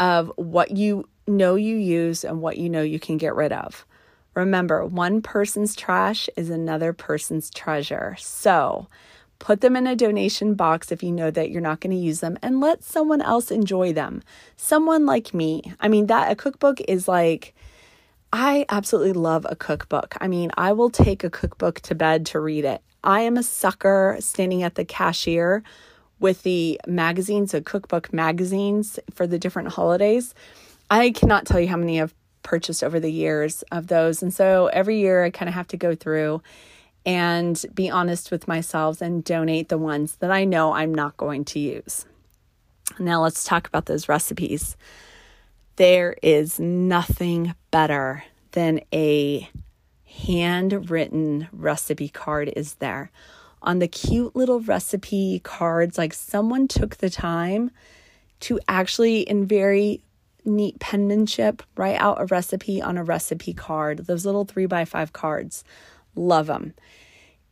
of 0.00 0.32
what 0.36 0.70
you 0.70 1.06
know 1.26 1.56
you 1.56 1.76
use 1.76 2.24
and 2.24 2.40
what 2.40 2.56
you 2.56 2.70
know 2.70 2.82
you 2.82 2.98
can 2.98 3.18
get 3.18 3.34
rid 3.34 3.52
of. 3.52 3.84
Remember, 4.34 4.84
one 4.84 5.22
person's 5.22 5.76
trash 5.76 6.28
is 6.36 6.50
another 6.50 6.92
person's 6.92 7.50
treasure. 7.50 8.16
So, 8.18 8.88
Put 9.42 9.60
them 9.60 9.74
in 9.74 9.88
a 9.88 9.96
donation 9.96 10.54
box 10.54 10.92
if 10.92 11.02
you 11.02 11.10
know 11.10 11.28
that 11.32 11.50
you're 11.50 11.60
not 11.60 11.80
going 11.80 11.90
to 11.90 12.00
use 12.00 12.20
them 12.20 12.38
and 12.42 12.60
let 12.60 12.84
someone 12.84 13.20
else 13.20 13.50
enjoy 13.50 13.92
them. 13.92 14.22
Someone 14.56 15.04
like 15.04 15.34
me. 15.34 15.74
I 15.80 15.88
mean, 15.88 16.06
that 16.06 16.30
a 16.30 16.36
cookbook 16.36 16.80
is 16.82 17.08
like, 17.08 17.52
I 18.32 18.64
absolutely 18.68 19.14
love 19.14 19.44
a 19.50 19.56
cookbook. 19.56 20.16
I 20.20 20.28
mean, 20.28 20.52
I 20.56 20.72
will 20.72 20.90
take 20.90 21.24
a 21.24 21.28
cookbook 21.28 21.80
to 21.80 21.96
bed 21.96 22.24
to 22.26 22.38
read 22.38 22.64
it. 22.64 22.82
I 23.02 23.22
am 23.22 23.36
a 23.36 23.42
sucker 23.42 24.16
standing 24.20 24.62
at 24.62 24.76
the 24.76 24.84
cashier 24.84 25.64
with 26.20 26.44
the 26.44 26.80
magazines, 26.86 27.50
the 27.50 27.62
cookbook 27.62 28.12
magazines 28.12 29.00
for 29.12 29.26
the 29.26 29.40
different 29.40 29.70
holidays. 29.70 30.36
I 30.88 31.10
cannot 31.10 31.46
tell 31.46 31.58
you 31.58 31.66
how 31.66 31.78
many 31.78 32.00
I've 32.00 32.14
purchased 32.42 32.82
over 32.82 33.00
the 33.00 33.12
years 33.12 33.62
of 33.72 33.86
those. 33.86 34.22
And 34.22 34.32
so 34.32 34.66
every 34.68 34.98
year 34.98 35.24
I 35.24 35.30
kind 35.30 35.48
of 35.48 35.54
have 35.54 35.68
to 35.68 35.76
go 35.76 35.94
through 35.94 36.42
and 37.04 37.64
be 37.74 37.90
honest 37.90 38.30
with 38.30 38.46
myself 38.46 39.00
and 39.00 39.24
donate 39.24 39.68
the 39.68 39.78
ones 39.78 40.16
that 40.16 40.30
I 40.30 40.44
know 40.44 40.72
I'm 40.72 40.94
not 40.94 41.16
going 41.16 41.44
to 41.46 41.58
use. 41.58 42.06
Now, 42.98 43.22
let's 43.22 43.44
talk 43.44 43.66
about 43.66 43.86
those 43.86 44.08
recipes. 44.08 44.76
There 45.76 46.16
is 46.22 46.60
nothing 46.60 47.54
better 47.70 48.24
than 48.52 48.80
a 48.92 49.48
handwritten 50.04 51.48
recipe 51.52 52.08
card, 52.08 52.52
is 52.54 52.74
there? 52.74 53.10
On 53.62 53.78
the 53.78 53.88
cute 53.88 54.36
little 54.36 54.60
recipe 54.60 55.40
cards, 55.42 55.96
like 55.96 56.12
someone 56.12 56.68
took 56.68 56.96
the 56.96 57.10
time 57.10 57.70
to 58.40 58.60
actually, 58.68 59.20
in 59.20 59.46
very 59.46 60.02
neat 60.44 60.78
penmanship, 60.78 61.62
write 61.76 62.00
out 62.00 62.20
a 62.20 62.26
recipe 62.26 62.82
on 62.82 62.98
a 62.98 63.04
recipe 63.04 63.52
card, 63.54 64.06
those 64.06 64.26
little 64.26 64.44
three 64.44 64.66
by 64.66 64.84
five 64.84 65.12
cards. 65.12 65.64
Love 66.14 66.46
them. 66.46 66.74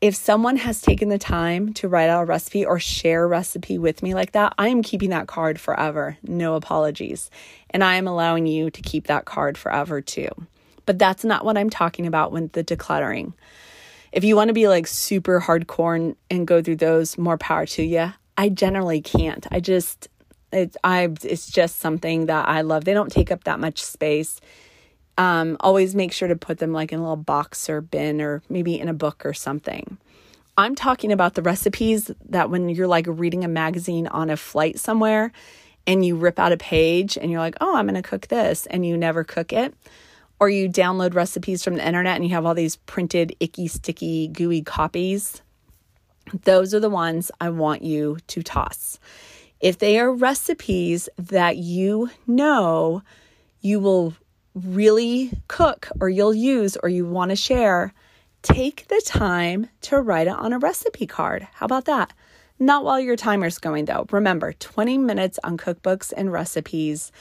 If 0.00 0.14
someone 0.14 0.56
has 0.56 0.80
taken 0.80 1.10
the 1.10 1.18
time 1.18 1.74
to 1.74 1.88
write 1.88 2.08
out 2.08 2.22
a 2.22 2.26
recipe 2.26 2.64
or 2.64 2.80
share 2.80 3.24
a 3.24 3.28
recipe 3.28 3.76
with 3.76 4.02
me 4.02 4.14
like 4.14 4.32
that, 4.32 4.54
I 4.56 4.68
am 4.68 4.82
keeping 4.82 5.10
that 5.10 5.26
card 5.26 5.60
forever. 5.60 6.16
No 6.22 6.54
apologies. 6.54 7.30
And 7.68 7.84
I 7.84 7.96
am 7.96 8.08
allowing 8.08 8.46
you 8.46 8.70
to 8.70 8.80
keep 8.80 9.08
that 9.08 9.26
card 9.26 9.58
forever 9.58 10.00
too. 10.00 10.30
But 10.86 10.98
that's 10.98 11.22
not 11.22 11.44
what 11.44 11.58
I'm 11.58 11.68
talking 11.68 12.06
about 12.06 12.32
with 12.32 12.52
the 12.52 12.64
decluttering. 12.64 13.34
If 14.10 14.24
you 14.24 14.36
want 14.36 14.48
to 14.48 14.54
be 14.54 14.68
like 14.68 14.86
super 14.86 15.38
hardcore 15.38 15.96
and, 15.96 16.16
and 16.30 16.46
go 16.46 16.62
through 16.62 16.76
those, 16.76 17.18
more 17.18 17.36
power 17.36 17.66
to 17.66 17.82
you. 17.82 18.12
I 18.38 18.48
generally 18.48 19.02
can't. 19.02 19.46
I 19.50 19.60
just 19.60 20.08
it's 20.52 20.76
I 20.84 21.08
it's 21.22 21.50
just 21.50 21.80
something 21.80 22.26
that 22.26 22.48
I 22.48 22.62
love. 22.62 22.84
They 22.84 22.94
don't 22.94 23.12
take 23.12 23.30
up 23.30 23.44
that 23.44 23.60
much 23.60 23.82
space 23.82 24.40
um, 25.20 25.58
always 25.60 25.94
make 25.94 26.12
sure 26.12 26.28
to 26.28 26.36
put 26.36 26.58
them 26.58 26.72
like 26.72 26.92
in 26.92 26.98
a 26.98 27.02
little 27.02 27.14
box 27.14 27.68
or 27.68 27.82
bin 27.82 28.22
or 28.22 28.42
maybe 28.48 28.80
in 28.80 28.88
a 28.88 28.94
book 28.94 29.26
or 29.26 29.34
something. 29.34 29.98
I'm 30.56 30.74
talking 30.74 31.12
about 31.12 31.34
the 31.34 31.42
recipes 31.42 32.10
that 32.30 32.48
when 32.48 32.70
you're 32.70 32.86
like 32.86 33.04
reading 33.06 33.44
a 33.44 33.48
magazine 33.48 34.06
on 34.06 34.30
a 34.30 34.36
flight 34.38 34.78
somewhere 34.78 35.30
and 35.86 36.04
you 36.06 36.16
rip 36.16 36.38
out 36.38 36.52
a 36.52 36.56
page 36.56 37.18
and 37.18 37.30
you're 37.30 37.40
like, 37.40 37.56
oh, 37.60 37.76
I'm 37.76 37.86
going 37.86 38.02
to 38.02 38.08
cook 38.08 38.28
this, 38.28 38.66
and 38.66 38.84
you 38.84 38.96
never 38.96 39.24
cook 39.24 39.52
it. 39.52 39.74
Or 40.38 40.48
you 40.48 40.70
download 40.70 41.14
recipes 41.14 41.62
from 41.62 41.74
the 41.74 41.86
internet 41.86 42.16
and 42.16 42.24
you 42.24 42.30
have 42.30 42.46
all 42.46 42.54
these 42.54 42.76
printed, 42.76 43.36
icky, 43.40 43.68
sticky, 43.68 44.28
gooey 44.28 44.62
copies. 44.62 45.42
Those 46.44 46.72
are 46.72 46.80
the 46.80 46.88
ones 46.88 47.30
I 47.40 47.50
want 47.50 47.82
you 47.82 48.18
to 48.28 48.42
toss. 48.42 48.98
If 49.60 49.78
they 49.78 49.98
are 49.98 50.10
recipes 50.10 51.08
that 51.18 51.58
you 51.58 52.10
know 52.26 53.02
you 53.60 53.78
will 53.78 54.14
really 54.54 55.32
cook 55.48 55.88
or 56.00 56.08
you'll 56.08 56.34
use 56.34 56.78
or 56.82 56.88
you 56.88 57.04
want 57.04 57.30
to 57.30 57.36
share, 57.36 57.92
take 58.42 58.88
the 58.88 59.02
time 59.04 59.68
to 59.82 60.00
write 60.00 60.28
it 60.28 60.32
on 60.32 60.54
a 60.54 60.58
recipe 60.58 61.06
card. 61.06 61.46
How 61.52 61.66
about 61.66 61.84
that? 61.84 62.14
Not 62.58 62.84
while 62.84 62.98
your 62.98 63.16
timer's 63.16 63.58
going 63.58 63.84
though. 63.84 64.06
Remember, 64.10 64.54
20 64.54 64.96
minutes 64.96 65.38
on 65.44 65.58
cookbooks 65.58 66.12
and 66.16 66.32
recipes. 66.32 67.12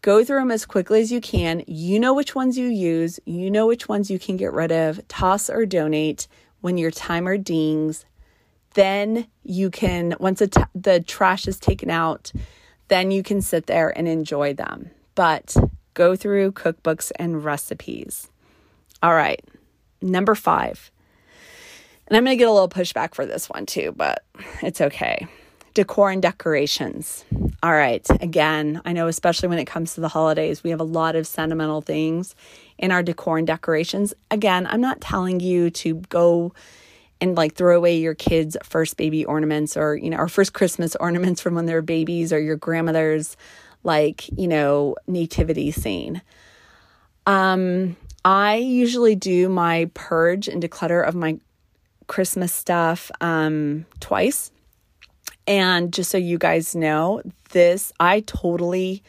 Go 0.00 0.24
through 0.24 0.38
them 0.38 0.50
as 0.50 0.64
quickly 0.64 1.00
as 1.00 1.12
you 1.12 1.20
can. 1.20 1.64
You 1.66 2.00
know 2.00 2.14
which 2.14 2.34
ones 2.34 2.56
you 2.56 2.68
use, 2.68 3.20
you 3.26 3.50
know 3.50 3.66
which 3.66 3.88
ones 3.88 4.10
you 4.10 4.18
can 4.18 4.36
get 4.36 4.52
rid 4.52 4.72
of, 4.72 5.06
toss 5.08 5.50
or 5.50 5.66
donate 5.66 6.28
when 6.60 6.78
your 6.78 6.90
timer 6.90 7.36
dings. 7.36 8.06
Then 8.78 9.26
you 9.42 9.70
can, 9.70 10.14
once 10.20 10.38
t- 10.38 10.62
the 10.72 11.00
trash 11.00 11.48
is 11.48 11.58
taken 11.58 11.90
out, 11.90 12.30
then 12.86 13.10
you 13.10 13.24
can 13.24 13.42
sit 13.42 13.66
there 13.66 13.90
and 13.98 14.06
enjoy 14.06 14.54
them. 14.54 14.92
But 15.16 15.56
go 15.94 16.14
through 16.14 16.52
cookbooks 16.52 17.10
and 17.16 17.44
recipes. 17.44 18.30
All 19.02 19.14
right, 19.14 19.44
number 20.00 20.36
five. 20.36 20.92
And 22.06 22.16
I'm 22.16 22.24
going 22.24 22.36
to 22.36 22.38
get 22.38 22.46
a 22.46 22.52
little 22.52 22.68
pushback 22.68 23.16
for 23.16 23.26
this 23.26 23.50
one 23.50 23.66
too, 23.66 23.94
but 23.96 24.24
it's 24.62 24.80
okay. 24.80 25.26
Decor 25.74 26.12
and 26.12 26.22
decorations. 26.22 27.24
All 27.64 27.72
right, 27.72 28.06
again, 28.20 28.80
I 28.84 28.92
know 28.92 29.08
especially 29.08 29.48
when 29.48 29.58
it 29.58 29.64
comes 29.64 29.94
to 29.94 30.00
the 30.00 30.06
holidays, 30.06 30.62
we 30.62 30.70
have 30.70 30.78
a 30.80 30.84
lot 30.84 31.16
of 31.16 31.26
sentimental 31.26 31.80
things 31.80 32.36
in 32.78 32.92
our 32.92 33.02
decor 33.02 33.38
and 33.38 33.46
decorations. 33.46 34.14
Again, 34.30 34.68
I'm 34.68 34.80
not 34.80 35.00
telling 35.00 35.40
you 35.40 35.68
to 35.70 35.94
go 36.10 36.54
and 37.20 37.36
like 37.36 37.54
throw 37.54 37.76
away 37.76 37.98
your 37.98 38.14
kids' 38.14 38.56
first 38.62 38.96
baby 38.96 39.24
ornaments 39.24 39.76
or, 39.76 39.96
you 39.96 40.10
know, 40.10 40.18
or 40.18 40.28
first 40.28 40.52
Christmas 40.52 40.96
ornaments 40.96 41.40
from 41.40 41.54
when 41.54 41.66
they're 41.66 41.82
babies 41.82 42.32
or 42.32 42.40
your 42.40 42.56
grandmother's 42.56 43.36
like, 43.84 44.28
you 44.38 44.48
know, 44.48 44.96
nativity 45.06 45.70
scene. 45.70 46.22
Um, 47.26 47.96
I 48.24 48.56
usually 48.56 49.14
do 49.14 49.48
my 49.48 49.90
purge 49.94 50.48
and 50.48 50.62
declutter 50.62 51.06
of 51.06 51.14
my 51.14 51.38
Christmas 52.06 52.52
stuff 52.52 53.10
um, 53.20 53.86
twice. 54.00 54.50
And 55.46 55.92
just 55.92 56.10
so 56.10 56.18
you 56.18 56.38
guys 56.38 56.74
know, 56.74 57.22
this 57.50 57.92
I 57.98 58.20
totally 58.20 59.02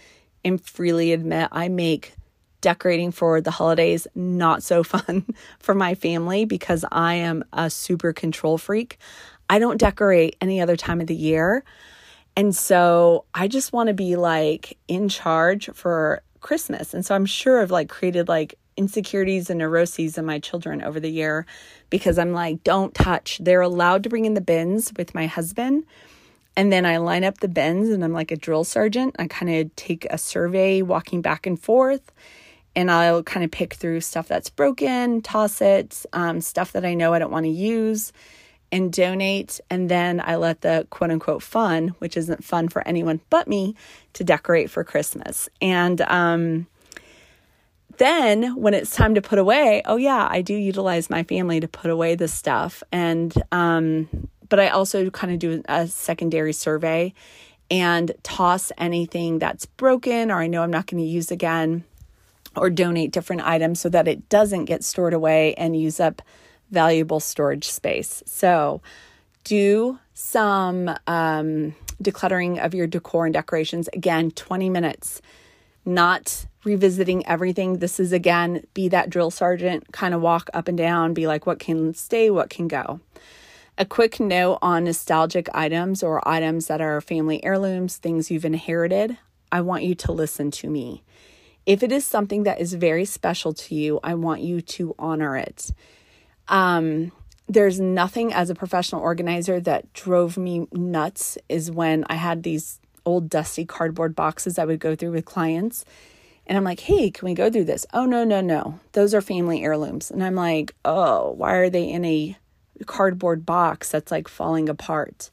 and 0.45 0.61
freely 0.61 1.11
admit 1.11 1.49
I 1.51 1.67
make 1.67 2.13
decorating 2.61 3.11
for 3.11 3.41
the 3.41 3.51
holidays 3.51 4.07
not 4.15 4.63
so 4.63 4.83
fun 4.95 5.25
for 5.59 5.73
my 5.73 5.95
family 5.95 6.45
because 6.45 6.85
I 6.91 7.15
am 7.15 7.43
a 7.53 7.69
super 7.69 8.13
control 8.13 8.57
freak. 8.57 8.97
I 9.49 9.59
don't 9.59 9.77
decorate 9.77 10.35
any 10.41 10.61
other 10.61 10.75
time 10.75 11.01
of 11.01 11.07
the 11.07 11.15
year. 11.15 11.63
And 12.35 12.55
so 12.55 13.25
I 13.33 13.47
just 13.47 13.73
want 13.73 13.87
to 13.87 13.93
be 13.93 14.15
like 14.15 14.77
in 14.87 15.09
charge 15.09 15.69
for 15.73 16.21
Christmas. 16.41 16.93
And 16.93 17.05
so 17.05 17.15
I'm 17.15 17.25
sure 17.25 17.61
I've 17.61 17.71
like 17.71 17.89
created 17.89 18.27
like 18.27 18.55
insecurities 18.77 19.49
and 19.49 19.59
neuroses 19.59 20.17
in 20.17 20.25
my 20.25 20.39
children 20.39 20.81
over 20.81 20.99
the 20.99 21.11
year 21.11 21.45
because 21.89 22.17
I'm 22.17 22.31
like, 22.31 22.63
don't 22.63 22.93
touch. 22.93 23.39
They're 23.43 23.61
allowed 23.61 24.03
to 24.03 24.09
bring 24.09 24.25
in 24.25 24.35
the 24.35 24.41
bins 24.41 24.93
with 24.95 25.13
my 25.13 25.27
husband. 25.27 25.83
And 26.55 26.71
then 26.71 26.85
I 26.85 26.97
line 26.97 27.23
up 27.23 27.39
the 27.39 27.47
bins 27.47 27.89
and 27.89 28.03
I'm 28.03 28.13
like 28.13 28.31
a 28.31 28.37
drill 28.37 28.63
sergeant. 28.63 29.15
I 29.19 29.27
kind 29.27 29.53
of 29.53 29.75
take 29.75 30.05
a 30.05 30.17
survey 30.17 30.81
walking 30.81 31.21
back 31.21 31.45
and 31.45 31.59
forth 31.59 32.11
and 32.75 32.91
I'll 32.91 33.23
kind 33.23 33.43
of 33.43 33.51
pick 33.51 33.73
through 33.73 34.01
stuff 34.01 34.27
that's 34.27 34.49
broken, 34.49 35.21
toss 35.21 35.61
it, 35.61 36.05
um, 36.13 36.41
stuff 36.41 36.71
that 36.73 36.85
I 36.85 36.93
know 36.93 37.13
I 37.13 37.19
don't 37.19 37.31
want 37.31 37.45
to 37.45 37.51
use 37.51 38.13
and 38.71 38.93
donate. 38.93 39.59
And 39.69 39.89
then 39.89 40.21
I 40.23 40.35
let 40.35 40.61
the 40.61 40.87
quote 40.89 41.11
unquote 41.11 41.41
fun, 41.41 41.89
which 41.99 42.15
isn't 42.15 42.43
fun 42.43 42.69
for 42.69 42.87
anyone 42.87 43.21
but 43.29 43.47
me, 43.47 43.75
to 44.13 44.23
decorate 44.23 44.69
for 44.69 44.83
Christmas. 44.83 45.49
And 45.61 46.01
um, 46.01 46.67
then 47.97 48.55
when 48.55 48.73
it's 48.73 48.95
time 48.95 49.15
to 49.15 49.21
put 49.21 49.39
away, 49.39 49.81
oh 49.85 49.97
yeah, 49.97 50.27
I 50.29 50.41
do 50.41 50.53
utilize 50.53 51.09
my 51.09 51.23
family 51.23 51.59
to 51.59 51.67
put 51.67 51.91
away 51.91 52.15
the 52.15 52.27
stuff. 52.27 52.83
And, 52.91 53.33
um, 53.51 54.29
but 54.47 54.59
I 54.59 54.69
also 54.69 55.09
kind 55.09 55.33
of 55.33 55.39
do 55.39 55.63
a 55.67 55.87
secondary 55.87 56.53
survey 56.53 57.13
and 57.71 58.11
toss 58.23 58.71
anything 58.77 59.39
that's 59.39 59.65
broken 59.65 60.31
or 60.31 60.39
I 60.39 60.47
know 60.47 60.63
I'm 60.63 60.71
not 60.71 60.87
going 60.87 61.03
to 61.03 61.09
use 61.09 61.29
again 61.29 61.83
or 62.59 62.69
donate 62.69 63.11
different 63.11 63.41
items 63.45 63.79
so 63.79 63.89
that 63.89 64.07
it 64.07 64.29
doesn't 64.29 64.65
get 64.65 64.83
stored 64.83 65.13
away 65.13 65.53
and 65.55 65.79
use 65.79 65.99
up 65.99 66.21
valuable 66.71 67.19
storage 67.19 67.69
space. 67.69 68.21
So, 68.25 68.81
do 69.43 69.97
some 70.13 70.89
um, 71.07 71.73
decluttering 72.03 72.63
of 72.63 72.73
your 72.73 72.87
decor 72.87 73.25
and 73.25 73.33
decorations. 73.33 73.89
Again, 73.93 74.31
20 74.31 74.69
minutes, 74.69 75.21
not 75.85 76.45
revisiting 76.63 77.25
everything. 77.25 77.77
This 77.77 77.99
is 77.99 78.11
again, 78.11 78.65
be 78.73 78.89
that 78.89 79.09
drill 79.09 79.31
sergeant, 79.31 79.91
kind 79.91 80.13
of 80.13 80.21
walk 80.21 80.49
up 80.53 80.67
and 80.67 80.77
down, 80.77 81.13
be 81.13 81.25
like, 81.25 81.45
what 81.45 81.59
can 81.59 81.93
stay, 81.93 82.29
what 82.29 82.49
can 82.49 82.67
go. 82.67 82.99
A 83.77 83.85
quick 83.85 84.19
note 84.19 84.59
on 84.61 84.83
nostalgic 84.83 85.47
items 85.53 86.03
or 86.03 86.27
items 86.27 86.67
that 86.67 86.81
are 86.81 86.99
family 86.99 87.43
heirlooms, 87.45 87.95
things 87.95 88.29
you've 88.29 88.45
inherited. 88.45 89.17
I 89.51 89.61
want 89.61 89.83
you 89.83 89.95
to 89.95 90.11
listen 90.11 90.51
to 90.51 90.69
me. 90.69 91.01
If 91.69 91.83
it 91.83 91.91
is 91.91 92.03
something 92.03 92.43
that 92.43 92.59
is 92.59 92.73
very 92.73 93.05
special 93.05 93.53
to 93.53 93.75
you, 93.75 93.99
I 94.03 94.15
want 94.15 94.41
you 94.41 94.59
to 94.59 94.95
honor 94.97 95.37
it. 95.37 95.71
Um, 96.47 97.11
there's 97.47 97.79
nothing 97.79 98.33
as 98.33 98.49
a 98.49 98.55
professional 98.55 99.01
organizer 99.01 99.59
that 99.59 99.93
drove 99.93 100.35
me 100.35 100.65
nuts 100.71 101.37
is 101.47 101.69
when 101.69 102.05
I 102.09 102.15
had 102.15 102.41
these 102.41 102.79
old 103.05 103.29
dusty 103.29 103.65
cardboard 103.65 104.15
boxes 104.15 104.57
I 104.57 104.65
would 104.65 104.79
go 104.79 104.95
through 104.95 105.11
with 105.11 105.25
clients. 105.25 105.85
And 106.47 106.57
I'm 106.57 106.63
like, 106.63 106.79
hey, 106.79 107.11
can 107.11 107.27
we 107.27 107.35
go 107.35 107.51
through 107.51 107.65
this? 107.65 107.85
Oh, 107.93 108.07
no, 108.07 108.23
no, 108.23 108.41
no. 108.41 108.79
Those 108.93 109.13
are 109.13 109.21
family 109.21 109.63
heirlooms. 109.63 110.09
And 110.09 110.23
I'm 110.23 110.33
like, 110.33 110.73
oh, 110.85 111.33
why 111.33 111.53
are 111.53 111.69
they 111.69 111.87
in 111.87 112.03
a 112.03 112.35
cardboard 112.87 113.45
box 113.45 113.91
that's 113.91 114.11
like 114.11 114.27
falling 114.27 114.69
apart? 114.69 115.29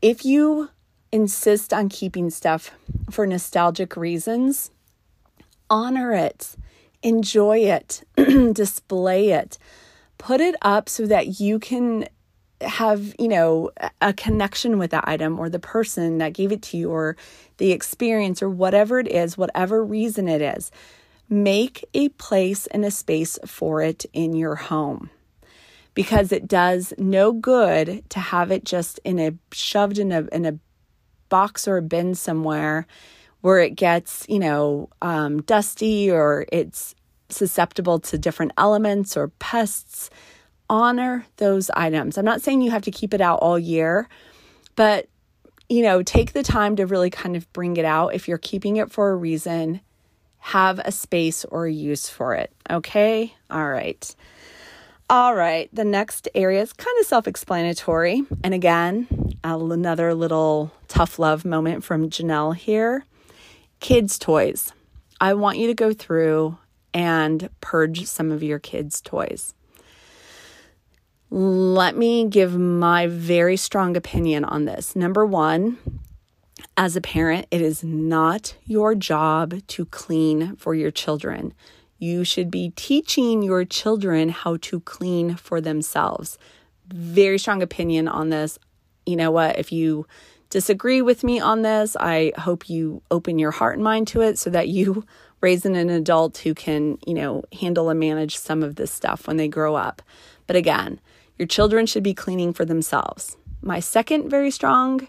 If 0.00 0.24
you 0.24 0.70
insist 1.12 1.74
on 1.74 1.90
keeping 1.90 2.30
stuff 2.30 2.70
for 3.10 3.26
nostalgic 3.26 3.98
reasons, 3.98 4.70
honor 5.72 6.12
it, 6.12 6.54
enjoy 7.02 7.58
it, 7.60 8.04
display 8.52 9.30
it 9.30 9.58
put 10.22 10.40
it 10.40 10.54
up 10.62 10.88
so 10.88 11.04
that 11.04 11.40
you 11.40 11.58
can 11.58 12.06
have, 12.60 13.12
you 13.18 13.26
know, 13.26 13.72
a 14.00 14.12
connection 14.12 14.78
with 14.78 14.92
that 14.92 15.06
item 15.08 15.36
or 15.36 15.48
the 15.48 15.58
person 15.58 16.18
that 16.18 16.32
gave 16.32 16.52
it 16.52 16.62
to 16.62 16.76
you 16.76 16.92
or 16.92 17.16
the 17.56 17.72
experience 17.72 18.40
or 18.40 18.48
whatever 18.48 19.00
it 19.00 19.08
is, 19.08 19.36
whatever 19.36 19.84
reason 19.84 20.28
it 20.28 20.40
is. 20.40 20.70
Make 21.28 21.84
a 21.92 22.08
place 22.10 22.68
and 22.68 22.84
a 22.84 22.90
space 22.92 23.36
for 23.44 23.82
it 23.82 24.06
in 24.12 24.34
your 24.34 24.54
home 24.54 25.10
because 25.92 26.30
it 26.30 26.46
does 26.46 26.94
no 26.96 27.32
good 27.32 28.08
to 28.10 28.20
have 28.20 28.52
it 28.52 28.64
just 28.64 29.00
in 29.02 29.18
a 29.18 29.32
shoved 29.52 29.98
in 29.98 30.12
a 30.12 30.28
in 30.30 30.46
a 30.46 30.56
box 31.30 31.66
or 31.66 31.78
a 31.78 31.82
bin 31.82 32.14
somewhere 32.14 32.86
where 33.42 33.58
it 33.58 33.76
gets, 33.76 34.24
you 34.28 34.38
know, 34.38 34.88
um, 35.02 35.42
dusty 35.42 36.10
or 36.10 36.46
it's 36.50 36.94
susceptible 37.28 37.98
to 37.98 38.18
different 38.18 38.52
elements 38.56 39.16
or 39.16 39.28
pests, 39.28 40.10
honor 40.70 41.26
those 41.36 41.70
items. 41.70 42.16
I'm 42.16 42.24
not 42.24 42.40
saying 42.40 42.62
you 42.62 42.70
have 42.70 42.82
to 42.82 42.90
keep 42.90 43.12
it 43.12 43.20
out 43.20 43.40
all 43.40 43.58
year, 43.58 44.08
but 44.74 45.08
you 45.68 45.82
know, 45.82 46.02
take 46.02 46.32
the 46.32 46.42
time 46.42 46.76
to 46.76 46.86
really 46.86 47.08
kind 47.08 47.34
of 47.34 47.50
bring 47.52 47.76
it 47.78 47.84
out. 47.84 48.14
If 48.14 48.28
you're 48.28 48.38
keeping 48.38 48.76
it 48.76 48.92
for 48.92 49.10
a 49.10 49.16
reason, 49.16 49.80
have 50.38 50.78
a 50.80 50.92
space 50.92 51.44
or 51.46 51.66
a 51.66 51.72
use 51.72 52.10
for 52.10 52.34
it. 52.34 52.52
Okay? 52.68 53.34
All 53.50 53.68
right. 53.68 54.14
All 55.08 55.34
right. 55.34 55.70
The 55.72 55.84
next 55.84 56.28
area 56.34 56.60
is 56.60 56.72
kind 56.72 56.94
of 57.00 57.06
self 57.06 57.26
explanatory. 57.26 58.22
And 58.44 58.52
again, 58.52 59.06
another 59.44 60.14
little 60.14 60.72
tough 60.88 61.18
love 61.18 61.44
moment 61.44 61.84
from 61.84 62.10
Janelle 62.10 62.54
here. 62.54 63.04
Kids' 63.82 64.16
toys. 64.16 64.72
I 65.20 65.34
want 65.34 65.58
you 65.58 65.66
to 65.66 65.74
go 65.74 65.92
through 65.92 66.56
and 66.94 67.50
purge 67.60 68.06
some 68.06 68.30
of 68.30 68.40
your 68.40 68.60
kids' 68.60 69.00
toys. 69.00 69.54
Let 71.30 71.96
me 71.96 72.28
give 72.28 72.56
my 72.56 73.08
very 73.08 73.56
strong 73.56 73.96
opinion 73.96 74.44
on 74.44 74.66
this. 74.66 74.94
Number 74.94 75.26
one, 75.26 75.78
as 76.76 76.94
a 76.94 77.00
parent, 77.00 77.48
it 77.50 77.60
is 77.60 77.82
not 77.82 78.54
your 78.66 78.94
job 78.94 79.66
to 79.66 79.86
clean 79.86 80.54
for 80.54 80.76
your 80.76 80.92
children. 80.92 81.52
You 81.98 82.22
should 82.22 82.52
be 82.52 82.72
teaching 82.76 83.42
your 83.42 83.64
children 83.64 84.28
how 84.28 84.58
to 84.58 84.78
clean 84.78 85.34
for 85.34 85.60
themselves. 85.60 86.38
Very 86.86 87.36
strong 87.36 87.62
opinion 87.62 88.06
on 88.06 88.28
this. 88.28 88.60
You 89.06 89.16
know 89.16 89.32
what? 89.32 89.58
If 89.58 89.72
you 89.72 90.06
disagree 90.52 91.00
with 91.00 91.24
me 91.24 91.40
on 91.40 91.62
this, 91.62 91.96
I 91.98 92.32
hope 92.36 92.68
you 92.68 93.00
open 93.10 93.38
your 93.38 93.50
heart 93.50 93.76
and 93.76 93.82
mind 93.82 94.06
to 94.08 94.20
it 94.20 94.38
so 94.38 94.50
that 94.50 94.68
you 94.68 95.04
raising 95.40 95.76
an 95.76 95.88
adult 95.90 96.38
who 96.38 96.54
can, 96.54 96.98
you 97.06 97.14
know, 97.14 97.42
handle 97.58 97.88
and 97.88 97.98
manage 97.98 98.36
some 98.36 98.62
of 98.62 98.76
this 98.76 98.92
stuff 98.92 99.26
when 99.26 99.38
they 99.38 99.48
grow 99.48 99.74
up. 99.74 100.02
But 100.46 100.54
again, 100.54 101.00
your 101.38 101.48
children 101.48 101.86
should 101.86 102.04
be 102.04 102.14
cleaning 102.14 102.52
for 102.52 102.64
themselves. 102.64 103.36
My 103.62 103.80
second 103.80 104.28
very 104.28 104.50
strong 104.50 105.08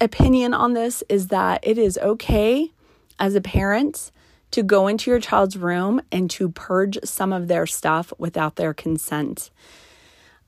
opinion 0.00 0.52
on 0.52 0.74
this 0.74 1.02
is 1.08 1.28
that 1.28 1.60
it 1.62 1.78
is 1.78 1.96
okay 1.98 2.72
as 3.18 3.34
a 3.34 3.40
parent 3.40 4.10
to 4.50 4.62
go 4.62 4.88
into 4.88 5.10
your 5.10 5.20
child's 5.20 5.56
room 5.56 6.02
and 6.10 6.28
to 6.32 6.50
purge 6.50 6.98
some 7.04 7.32
of 7.32 7.46
their 7.46 7.66
stuff 7.66 8.12
without 8.18 8.56
their 8.56 8.74
consent. 8.74 9.50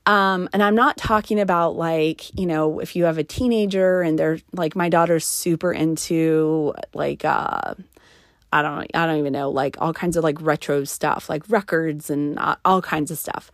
Um, 0.07 0.47
and 0.53 0.63
I'm 0.63 0.73
not 0.73 0.95
talking 0.95 1.37
about 1.37 1.75
like, 1.75 2.33
you 2.39 2.45
know, 2.45 2.79
if 2.79 2.95
you 2.95 3.03
have 3.03 3.17
a 3.17 3.25
teenager 3.25 4.01
and 4.01 4.17
they're 4.17 4.39
like, 4.53 4.73
my 4.73 4.87
daughter's 4.87 5.25
super 5.25 5.73
into 5.73 6.73
like, 6.93 7.25
uh, 7.25 7.75
I 8.53 8.61
don't, 8.61 8.89
I 8.93 9.05
don't 9.05 9.17
even 9.17 9.33
know, 9.33 9.49
like 9.49 9.75
all 9.81 9.93
kinds 9.93 10.15
of 10.15 10.23
like 10.23 10.41
retro 10.41 10.85
stuff, 10.85 11.29
like 11.29 11.43
records 11.49 12.09
and 12.09 12.39
uh, 12.39 12.55
all 12.63 12.81
kinds 12.81 13.11
of 13.11 13.17
stuff. 13.17 13.51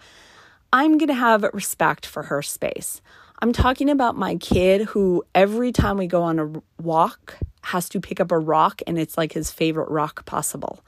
I'm 0.72 1.00
going 1.00 1.08
to 1.08 1.16
have 1.16 1.44
respect 1.54 2.06
for 2.06 2.22
her 2.24 2.44
space. 2.44 3.02
I'm 3.40 3.52
talking 3.52 3.90
about 3.90 4.16
my 4.16 4.36
kid 4.36 4.84
who 4.90 5.24
every 5.34 5.72
time 5.72 5.98
we 5.98 6.06
go 6.06 6.22
on 6.22 6.40
a 6.40 6.62
walk 6.80 7.40
has 7.64 7.90
to 7.90 8.00
pick 8.00 8.20
up 8.20 8.32
a 8.32 8.38
rock 8.38 8.84
and 8.86 9.00
it's 9.00 9.18
like 9.18 9.34
his 9.34 9.50
favorite 9.50 9.90
rock 9.90 10.24
possible. 10.26 10.84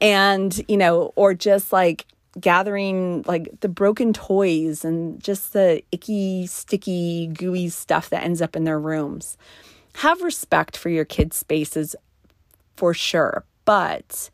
And, 0.00 0.64
you 0.68 0.76
know, 0.76 1.12
or 1.16 1.34
just 1.34 1.72
like 1.72 2.06
gathering 2.38 3.22
like 3.26 3.60
the 3.60 3.68
broken 3.68 4.12
toys 4.12 4.84
and 4.84 5.22
just 5.22 5.52
the 5.52 5.82
icky, 5.92 6.46
sticky, 6.46 7.28
gooey 7.28 7.68
stuff 7.68 8.10
that 8.10 8.22
ends 8.22 8.42
up 8.42 8.56
in 8.56 8.64
their 8.64 8.78
rooms. 8.78 9.36
Have 9.96 10.22
respect 10.22 10.76
for 10.76 10.90
your 10.90 11.04
kids' 11.04 11.36
spaces 11.36 11.96
for 12.76 12.92
sure, 12.92 13.44
but 13.64 14.30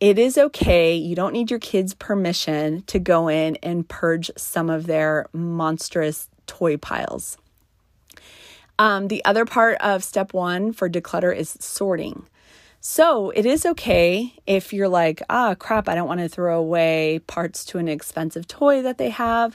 it 0.00 0.18
is 0.18 0.36
okay. 0.36 0.94
You 0.94 1.14
don't 1.14 1.32
need 1.32 1.50
your 1.50 1.60
kids' 1.60 1.94
permission 1.94 2.82
to 2.86 2.98
go 2.98 3.28
in 3.28 3.56
and 3.56 3.88
purge 3.88 4.30
some 4.36 4.70
of 4.70 4.86
their 4.86 5.26
monstrous 5.32 6.28
toy 6.46 6.76
piles. 6.76 7.36
Um, 8.78 9.08
the 9.08 9.22
other 9.26 9.44
part 9.44 9.76
of 9.80 10.02
step 10.02 10.32
one 10.32 10.72
for 10.72 10.88
declutter 10.88 11.36
is 11.36 11.54
sorting. 11.60 12.26
So 12.82 13.28
it 13.30 13.44
is 13.44 13.66
okay 13.66 14.32
if 14.46 14.72
you're 14.72 14.88
like, 14.88 15.22
ah, 15.28 15.54
crap, 15.54 15.86
I 15.86 15.94
don't 15.94 16.08
want 16.08 16.20
to 16.20 16.30
throw 16.30 16.58
away 16.58 17.20
parts 17.26 17.64
to 17.66 17.78
an 17.78 17.88
expensive 17.88 18.48
toy 18.48 18.80
that 18.80 18.96
they 18.96 19.10
have. 19.10 19.54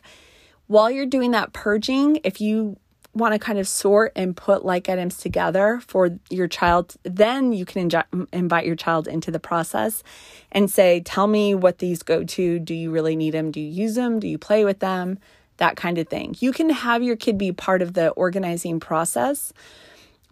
While 0.67 0.91
you're 0.91 1.07
doing 1.07 1.31
that 1.31 1.51
purging, 1.51 2.19
if 2.23 2.39
you 2.39 2.77
want 3.13 3.33
to 3.33 3.39
kind 3.39 3.57
of 3.57 3.67
sort 3.67 4.11
and 4.15 4.37
put 4.37 4.63
like 4.63 4.89
items 4.89 5.17
together 5.17 5.81
for 5.87 6.19
your 6.29 6.47
child, 6.47 6.97
then 7.01 7.51
you 7.51 7.65
can 7.65 7.89
invite 8.31 8.67
your 8.67 8.75
child 8.75 9.07
into 9.07 9.31
the 9.31 9.39
process 9.39 10.03
and 10.51 10.69
say, 10.69 10.99
Tell 10.99 11.25
me 11.25 11.55
what 11.55 11.79
these 11.79 12.03
go 12.03 12.23
to. 12.23 12.59
Do 12.59 12.75
you 12.75 12.91
really 12.91 13.15
need 13.15 13.31
them? 13.31 13.49
Do 13.49 13.59
you 13.59 13.71
use 13.71 13.95
them? 13.95 14.19
Do 14.19 14.27
you 14.27 14.37
play 14.37 14.65
with 14.65 14.79
them? 14.79 15.17
That 15.57 15.77
kind 15.77 15.97
of 15.97 16.09
thing. 16.09 16.35
You 16.39 16.51
can 16.51 16.69
have 16.69 17.01
your 17.01 17.15
kid 17.15 17.39
be 17.39 17.51
part 17.53 17.81
of 17.81 17.93
the 17.93 18.09
organizing 18.09 18.79
process 18.79 19.51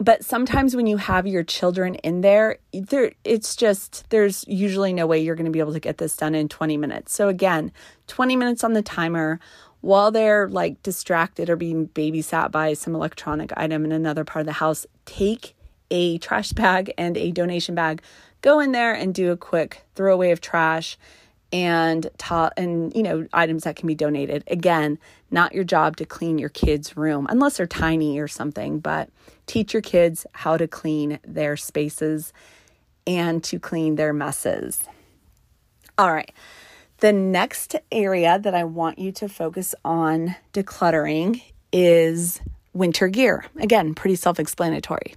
but 0.03 0.25
sometimes 0.25 0.75
when 0.75 0.85
you 0.85 0.97
have 0.97 1.25
your 1.25 1.43
children 1.43 1.95
in 1.95 2.21
there 2.21 2.57
there 2.73 3.13
it's 3.23 3.55
just 3.55 4.09
there's 4.09 4.43
usually 4.47 4.91
no 4.91 5.07
way 5.07 5.19
you're 5.19 5.35
going 5.35 5.45
to 5.45 5.51
be 5.51 5.59
able 5.59 5.73
to 5.73 5.79
get 5.79 5.97
this 5.97 6.17
done 6.17 6.35
in 6.35 6.49
20 6.49 6.77
minutes. 6.77 7.13
So 7.13 7.29
again 7.29 7.71
20 8.07 8.35
minutes 8.35 8.63
on 8.63 8.73
the 8.73 8.81
timer 8.81 9.39
while 9.81 10.11
they're 10.11 10.49
like 10.49 10.81
distracted 10.83 11.49
or 11.49 11.55
being 11.55 11.87
babysat 11.89 12.51
by 12.51 12.73
some 12.73 12.95
electronic 12.95 13.51
item 13.55 13.85
in 13.85 13.91
another 13.91 14.23
part 14.23 14.41
of 14.41 14.45
the 14.47 14.53
house 14.53 14.85
take 15.05 15.55
a 15.89 16.17
trash 16.17 16.51
bag 16.51 16.91
and 16.97 17.15
a 17.17 17.31
donation 17.31 17.75
bag. 17.75 18.01
Go 18.41 18.59
in 18.59 18.71
there 18.71 18.93
and 18.93 19.13
do 19.13 19.31
a 19.31 19.37
quick 19.37 19.83
throwaway 19.95 20.31
of 20.31 20.41
trash 20.41 20.97
and 21.53 22.09
ta- 22.17 22.49
and 22.57 22.93
you 22.95 23.03
know 23.03 23.27
items 23.31 23.63
that 23.63 23.77
can 23.77 23.87
be 23.87 23.95
donated. 23.95 24.43
Again 24.47 24.97
not 25.31 25.53
your 25.53 25.63
job 25.63 25.95
to 25.97 26.05
clean 26.05 26.37
your 26.37 26.49
kids 26.49 26.97
room 26.97 27.27
unless 27.29 27.57
they're 27.57 27.67
tiny 27.67 28.19
or 28.19 28.27
something 28.27 28.79
but 28.79 29.09
teach 29.45 29.73
your 29.73 29.81
kids 29.81 30.25
how 30.33 30.57
to 30.57 30.67
clean 30.67 31.19
their 31.25 31.55
spaces 31.55 32.33
and 33.05 33.43
to 33.43 33.59
clean 33.59 33.95
their 33.95 34.13
messes. 34.13 34.83
All 35.97 36.11
right. 36.11 36.31
The 36.97 37.13
next 37.13 37.75
area 37.91 38.39
that 38.39 38.55
i 38.55 38.63
want 38.63 38.97
you 38.97 39.11
to 39.11 39.29
focus 39.29 39.75
on 39.85 40.35
decluttering 40.53 41.41
is 41.71 42.41
winter 42.73 43.07
gear. 43.07 43.45
Again 43.59 43.93
pretty 43.93 44.15
self-explanatory 44.15 45.13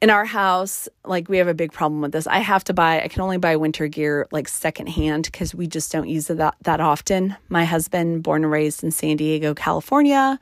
in 0.00 0.08
our 0.08 0.24
house, 0.24 0.88
like 1.04 1.28
we 1.28 1.38
have 1.38 1.48
a 1.48 1.54
big 1.54 1.72
problem 1.72 2.00
with 2.00 2.12
this. 2.12 2.26
I 2.26 2.38
have 2.38 2.64
to 2.64 2.72
buy, 2.72 3.02
I 3.02 3.08
can 3.08 3.20
only 3.20 3.36
buy 3.36 3.56
winter 3.56 3.86
gear 3.86 4.26
like 4.32 4.48
secondhand 4.48 5.24
because 5.24 5.54
we 5.54 5.66
just 5.66 5.92
don't 5.92 6.08
use 6.08 6.30
it 6.30 6.38
that, 6.38 6.56
that 6.62 6.80
often. 6.80 7.36
My 7.48 7.64
husband, 7.64 8.22
born 8.22 8.44
and 8.44 8.52
raised 8.52 8.82
in 8.82 8.90
San 8.90 9.16
Diego, 9.16 9.54
California, 9.54 10.38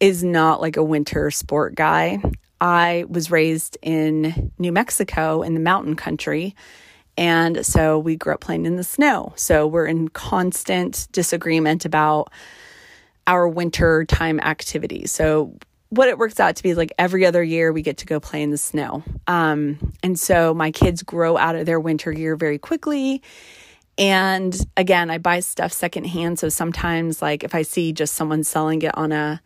is 0.00 0.24
not 0.24 0.60
like 0.60 0.76
a 0.76 0.82
winter 0.82 1.30
sport 1.30 1.74
guy. 1.74 2.22
I 2.60 3.04
was 3.08 3.30
raised 3.30 3.76
in 3.82 4.52
New 4.58 4.72
Mexico 4.72 5.42
in 5.42 5.54
the 5.54 5.60
mountain 5.60 5.94
country. 5.94 6.56
And 7.18 7.66
so 7.66 7.98
we 7.98 8.16
grew 8.16 8.34
up 8.34 8.40
playing 8.40 8.64
in 8.64 8.76
the 8.76 8.84
snow. 8.84 9.32
So 9.36 9.66
we're 9.66 9.86
in 9.86 10.08
constant 10.08 11.08
disagreement 11.12 11.84
about 11.84 12.32
our 13.26 13.46
winter 13.46 14.04
time 14.06 14.40
activities. 14.40 15.12
So 15.12 15.58
what 15.90 16.08
it 16.08 16.18
works 16.18 16.38
out 16.38 16.56
to 16.56 16.62
be 16.62 16.70
is 16.70 16.76
like 16.76 16.92
every 16.98 17.24
other 17.24 17.42
year 17.42 17.72
we 17.72 17.82
get 17.82 17.98
to 17.98 18.06
go 18.06 18.20
play 18.20 18.42
in 18.42 18.50
the 18.50 18.58
snow. 18.58 19.02
Um, 19.26 19.94
and 20.02 20.18
so 20.18 20.52
my 20.52 20.70
kids 20.70 21.02
grow 21.02 21.36
out 21.36 21.56
of 21.56 21.66
their 21.66 21.80
winter 21.80 22.12
gear 22.12 22.36
very 22.36 22.58
quickly. 22.58 23.22
And 23.96 24.56
again, 24.76 25.10
I 25.10 25.18
buy 25.18 25.40
stuff 25.40 25.72
secondhand. 25.72 26.38
So 26.38 26.48
sometimes 26.50 27.22
like 27.22 27.42
if 27.42 27.54
I 27.54 27.62
see 27.62 27.92
just 27.92 28.14
someone 28.14 28.44
selling 28.44 28.82
it 28.82 28.96
on 28.96 29.12
a 29.12 29.40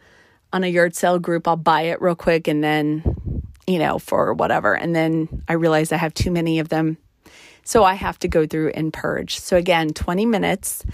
on 0.53 0.65
a 0.65 0.67
yard 0.67 0.95
sale 0.95 1.19
group, 1.19 1.49
I'll 1.49 1.57
buy 1.57 1.83
it 1.83 2.03
real 2.03 2.15
quick 2.15 2.47
and 2.47 2.63
then, 2.63 3.43
you 3.67 3.79
know, 3.79 3.99
for 3.99 4.35
whatever. 4.35 4.75
And 4.77 4.95
then 4.95 5.43
I 5.49 5.55
realize 5.55 5.93
I 5.93 5.97
have 5.97 6.13
too 6.13 6.31
many 6.31 6.59
of 6.59 6.69
them. 6.69 6.99
So 7.65 7.85
I 7.85 7.95
have 7.95 8.19
to 8.19 8.29
go 8.29 8.47
through 8.47 8.71
and 8.71 8.93
purge. 8.93 9.39
So 9.39 9.57
again, 9.57 9.91
20 9.91 10.27
minutes 10.27 10.85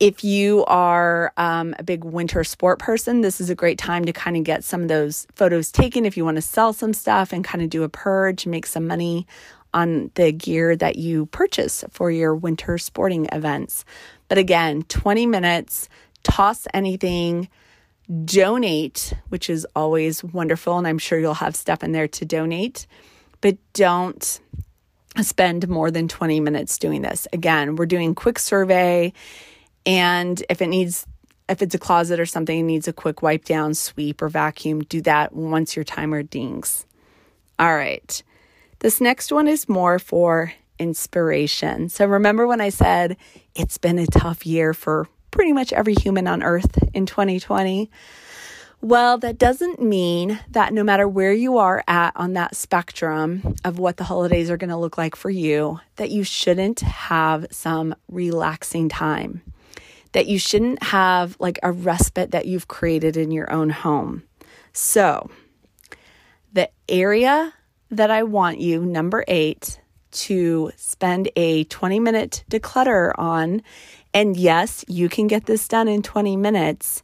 if 0.00 0.22
you 0.22 0.64
are 0.66 1.32
um, 1.36 1.74
a 1.78 1.82
big 1.82 2.04
winter 2.04 2.44
sport 2.44 2.78
person, 2.78 3.20
this 3.20 3.40
is 3.40 3.50
a 3.50 3.54
great 3.54 3.78
time 3.78 4.04
to 4.04 4.12
kind 4.12 4.36
of 4.36 4.44
get 4.44 4.62
some 4.62 4.82
of 4.82 4.88
those 4.88 5.26
photos 5.34 5.72
taken. 5.72 6.06
If 6.06 6.16
you 6.16 6.24
want 6.24 6.36
to 6.36 6.42
sell 6.42 6.72
some 6.72 6.92
stuff 6.92 7.32
and 7.32 7.44
kind 7.44 7.62
of 7.62 7.70
do 7.70 7.82
a 7.82 7.88
purge, 7.88 8.46
make 8.46 8.66
some 8.66 8.86
money 8.86 9.26
on 9.74 10.10
the 10.14 10.30
gear 10.30 10.76
that 10.76 10.96
you 10.96 11.26
purchase 11.26 11.84
for 11.90 12.10
your 12.10 12.34
winter 12.34 12.78
sporting 12.78 13.26
events. 13.32 13.84
But 14.28 14.38
again, 14.38 14.82
20 14.84 15.26
minutes, 15.26 15.88
toss 16.22 16.66
anything, 16.72 17.48
donate, 18.24 19.14
which 19.30 19.50
is 19.50 19.66
always 19.74 20.22
wonderful. 20.22 20.78
And 20.78 20.86
I'm 20.86 20.98
sure 20.98 21.18
you'll 21.18 21.34
have 21.34 21.56
stuff 21.56 21.82
in 21.82 21.92
there 21.92 22.08
to 22.08 22.24
donate, 22.24 22.86
but 23.40 23.58
don't 23.72 24.40
spend 25.20 25.68
more 25.68 25.90
than 25.90 26.06
20 26.06 26.38
minutes 26.38 26.78
doing 26.78 27.02
this. 27.02 27.26
Again, 27.32 27.74
we're 27.74 27.86
doing 27.86 28.14
quick 28.14 28.38
survey 28.38 29.12
and 29.88 30.44
if 30.50 30.60
it 30.60 30.66
needs, 30.66 31.06
if 31.48 31.62
it's 31.62 31.74
a 31.74 31.78
closet 31.78 32.20
or 32.20 32.26
something, 32.26 32.60
it 32.60 32.62
needs 32.62 32.86
a 32.88 32.92
quick 32.92 33.22
wipe 33.22 33.46
down, 33.46 33.72
sweep, 33.72 34.20
or 34.20 34.28
vacuum, 34.28 34.80
do 34.82 35.00
that 35.00 35.32
once 35.32 35.74
your 35.74 35.84
timer 35.84 36.22
dings. 36.22 36.84
All 37.58 37.74
right. 37.74 38.22
This 38.80 39.00
next 39.00 39.32
one 39.32 39.48
is 39.48 39.66
more 39.66 39.98
for 39.98 40.52
inspiration. 40.78 41.88
So 41.88 42.04
remember 42.04 42.46
when 42.46 42.60
I 42.60 42.68
said 42.68 43.16
it's 43.54 43.78
been 43.78 43.98
a 43.98 44.06
tough 44.06 44.44
year 44.44 44.74
for 44.74 45.08
pretty 45.30 45.54
much 45.54 45.72
every 45.72 45.94
human 45.94 46.28
on 46.28 46.42
earth 46.42 46.78
in 46.92 47.06
2020? 47.06 47.90
Well, 48.82 49.16
that 49.18 49.38
doesn't 49.38 49.80
mean 49.80 50.38
that 50.50 50.74
no 50.74 50.84
matter 50.84 51.08
where 51.08 51.32
you 51.32 51.56
are 51.56 51.82
at 51.88 52.12
on 52.14 52.34
that 52.34 52.54
spectrum 52.54 53.56
of 53.64 53.78
what 53.78 53.96
the 53.96 54.04
holidays 54.04 54.50
are 54.50 54.58
going 54.58 54.70
to 54.70 54.76
look 54.76 54.98
like 54.98 55.16
for 55.16 55.30
you, 55.30 55.80
that 55.96 56.10
you 56.10 56.24
shouldn't 56.24 56.80
have 56.80 57.46
some 57.50 57.94
relaxing 58.08 58.90
time 58.90 59.40
that 60.12 60.26
you 60.26 60.38
shouldn't 60.38 60.82
have 60.82 61.36
like 61.38 61.58
a 61.62 61.72
respite 61.72 62.30
that 62.30 62.46
you've 62.46 62.68
created 62.68 63.16
in 63.16 63.30
your 63.30 63.50
own 63.52 63.70
home. 63.70 64.22
So, 64.72 65.30
the 66.52 66.70
area 66.88 67.52
that 67.90 68.10
I 68.10 68.22
want 68.22 68.60
you, 68.60 68.84
number 68.84 69.24
eight, 69.28 69.80
to 70.10 70.70
spend 70.76 71.30
a 71.36 71.64
20 71.64 72.00
minute 72.00 72.44
declutter 72.50 73.12
on, 73.18 73.62
and 74.14 74.36
yes, 74.36 74.84
you 74.88 75.08
can 75.08 75.26
get 75.26 75.46
this 75.46 75.68
done 75.68 75.88
in 75.88 76.02
20 76.02 76.36
minutes, 76.36 77.02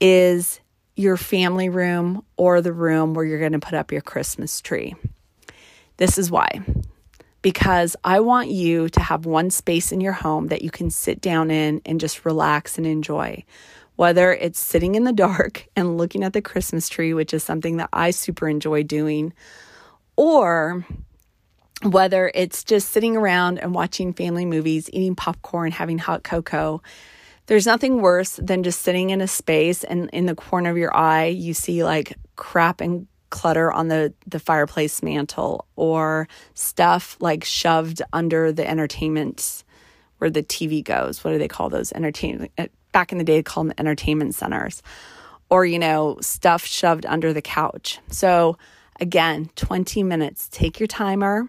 is 0.00 0.60
your 0.96 1.16
family 1.16 1.68
room 1.68 2.24
or 2.36 2.60
the 2.60 2.72
room 2.72 3.14
where 3.14 3.24
you're 3.24 3.38
going 3.38 3.52
to 3.52 3.58
put 3.58 3.74
up 3.74 3.92
your 3.92 4.00
Christmas 4.00 4.60
tree. 4.60 4.94
This 5.96 6.18
is 6.18 6.30
why 6.30 6.64
because 7.44 7.94
I 8.02 8.20
want 8.20 8.48
you 8.48 8.88
to 8.88 9.00
have 9.00 9.26
one 9.26 9.50
space 9.50 9.92
in 9.92 10.00
your 10.00 10.14
home 10.14 10.46
that 10.46 10.62
you 10.62 10.70
can 10.70 10.88
sit 10.88 11.20
down 11.20 11.50
in 11.50 11.82
and 11.84 12.00
just 12.00 12.24
relax 12.24 12.78
and 12.78 12.86
enjoy. 12.86 13.44
Whether 13.96 14.32
it's 14.32 14.58
sitting 14.58 14.94
in 14.94 15.04
the 15.04 15.12
dark 15.12 15.68
and 15.76 15.98
looking 15.98 16.24
at 16.24 16.32
the 16.32 16.40
Christmas 16.40 16.88
tree, 16.88 17.12
which 17.12 17.34
is 17.34 17.44
something 17.44 17.76
that 17.76 17.90
I 17.92 18.12
super 18.12 18.48
enjoy 18.48 18.82
doing, 18.82 19.34
or 20.16 20.86
whether 21.82 22.32
it's 22.34 22.64
just 22.64 22.92
sitting 22.92 23.14
around 23.14 23.58
and 23.58 23.74
watching 23.74 24.14
family 24.14 24.46
movies, 24.46 24.88
eating 24.90 25.14
popcorn, 25.14 25.70
having 25.70 25.98
hot 25.98 26.24
cocoa. 26.24 26.80
There's 27.44 27.66
nothing 27.66 28.00
worse 28.00 28.36
than 28.42 28.62
just 28.62 28.80
sitting 28.80 29.10
in 29.10 29.20
a 29.20 29.28
space 29.28 29.84
and 29.84 30.08
in 30.14 30.24
the 30.24 30.34
corner 30.34 30.70
of 30.70 30.78
your 30.78 30.96
eye, 30.96 31.26
you 31.26 31.52
see 31.52 31.84
like 31.84 32.16
crap 32.36 32.80
and 32.80 33.06
clutter 33.34 33.70
on 33.70 33.88
the, 33.88 34.14
the 34.26 34.38
fireplace 34.38 35.02
mantle 35.02 35.66
or 35.76 36.28
stuff 36.54 37.16
like 37.20 37.44
shoved 37.44 38.00
under 38.12 38.52
the 38.52 38.66
entertainment 38.66 39.64
where 40.18 40.30
the 40.30 40.42
TV 40.42 40.82
goes. 40.82 41.22
What 41.22 41.32
do 41.32 41.38
they 41.38 41.48
call 41.48 41.68
those? 41.68 41.92
Entertainment. 41.92 42.52
Uh, 42.56 42.68
back 42.92 43.12
in 43.12 43.18
the 43.18 43.24
day, 43.24 43.36
they 43.36 43.42
called 43.42 43.66
them 43.66 43.74
entertainment 43.76 44.34
centers. 44.34 44.82
Or, 45.50 45.66
you 45.66 45.78
know, 45.78 46.18
stuff 46.20 46.64
shoved 46.64 47.04
under 47.04 47.32
the 47.32 47.42
couch. 47.42 47.98
So, 48.08 48.56
again, 48.98 49.50
20 49.56 50.02
minutes. 50.02 50.48
Take 50.50 50.80
your 50.80 50.86
timer 50.86 51.48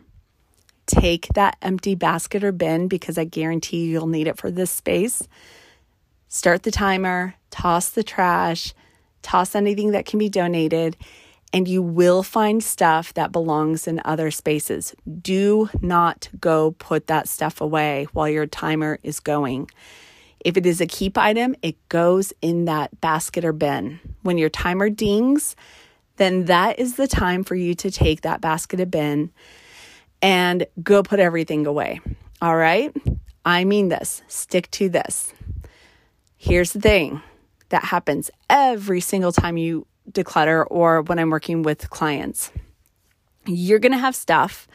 take 0.86 1.28
that 1.34 1.58
empty 1.62 1.95
basket 1.95 2.43
or 2.43 2.52
bin 2.52 2.88
because 2.88 3.17
I 3.17 3.24
guarantee 3.24 3.86
you'll 3.86 4.08
need 4.08 4.28
it 4.28 4.38
for 4.38 4.52
this 4.52 4.71
space. 4.71 5.28
Start 6.28 6.63
the 6.63 6.71
timer, 6.71 7.36
toss 7.50 7.89
the 7.89 8.04
trash, 8.04 8.74
toss 9.21 9.56
anything 9.56 9.91
that 9.91 10.06
can 10.06 10.19
be 10.19 10.30
donated, 10.30 10.98
and 11.53 11.67
you 11.67 11.81
will 11.81 12.23
find 12.23 12.63
stuff 12.63 13.13
that 13.13 13.31
belongs 13.31 13.88
in 13.88 14.01
other 14.03 14.31
spaces. 14.31 14.93
Do 15.21 15.69
not 15.81 16.29
go 16.39 16.71
put 16.71 17.08
that 17.08 17.27
stuff 17.29 17.62
away 17.62 18.08
while 18.13 18.27
your 18.27 18.45
timer 18.45 18.99
is 19.03 19.19
going. 19.19 19.69
If 20.39 20.58
it 20.58 20.65
is 20.65 20.81
a 20.81 20.86
keep 20.86 21.17
item, 21.17 21.55
it 21.62 21.75
goes 21.89 22.34
in 22.41 22.65
that 22.65 22.99
basket 23.01 23.45
or 23.45 23.53
bin. 23.53 23.99
When 24.21 24.38
your 24.38 24.49
timer 24.49 24.89
dings, 24.89 25.55
then 26.17 26.45
that 26.45 26.77
is 26.79 26.95
the 26.95 27.08
time 27.08 27.43
for 27.43 27.55
you 27.55 27.73
to 27.75 27.89
take 27.89 28.21
that 28.21 28.41
basket 28.41 28.79
or 28.79 28.86
bin 28.86 29.31
and 30.21 30.65
go 30.84 31.03
put 31.03 31.19
everything 31.19 31.65
away. 31.65 31.99
All 32.41 32.55
right? 32.55 32.95
I 33.43 33.63
mean 33.63 33.89
this. 33.89 34.21
Stick 34.27 34.69
to 34.71 34.89
this. 34.89 35.34
Here's 36.38 36.73
the 36.73 36.81
thing 36.81 37.21
that 37.69 37.86
happens 37.86 38.29
every 38.49 39.01
single 39.01 39.31
time 39.31 39.58
you 39.58 39.88
declutter 40.12 40.65
or 40.70 41.02
when 41.02 41.20
I'm 41.20 41.30
working 41.30 41.63
with 41.63 41.89
clients. 41.89 42.52
You're 43.46 43.80
going 43.80 43.91
to 43.91 43.98
have 43.98 44.15
stuff 44.15 44.68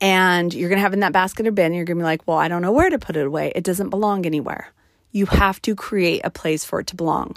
and 0.00 0.52
you're 0.52 0.68
going 0.68 0.78
to 0.78 0.82
have 0.82 0.92
in 0.92 1.00
that 1.00 1.12
basket 1.12 1.46
or 1.46 1.52
bin. 1.52 1.72
You're 1.72 1.84
going 1.84 1.98
to 1.98 2.02
be 2.02 2.04
like, 2.04 2.26
well, 2.26 2.38
I 2.38 2.48
don't 2.48 2.62
know 2.62 2.72
where 2.72 2.90
to 2.90 2.98
put 2.98 3.16
it 3.16 3.26
away. 3.26 3.52
It 3.54 3.64
doesn't 3.64 3.90
belong 3.90 4.26
anywhere. 4.26 4.72
You 5.10 5.26
have 5.26 5.60
to 5.62 5.74
create 5.74 6.22
a 6.24 6.30
place 6.30 6.64
for 6.64 6.80
it 6.80 6.86
to 6.88 6.96
belong. 6.96 7.36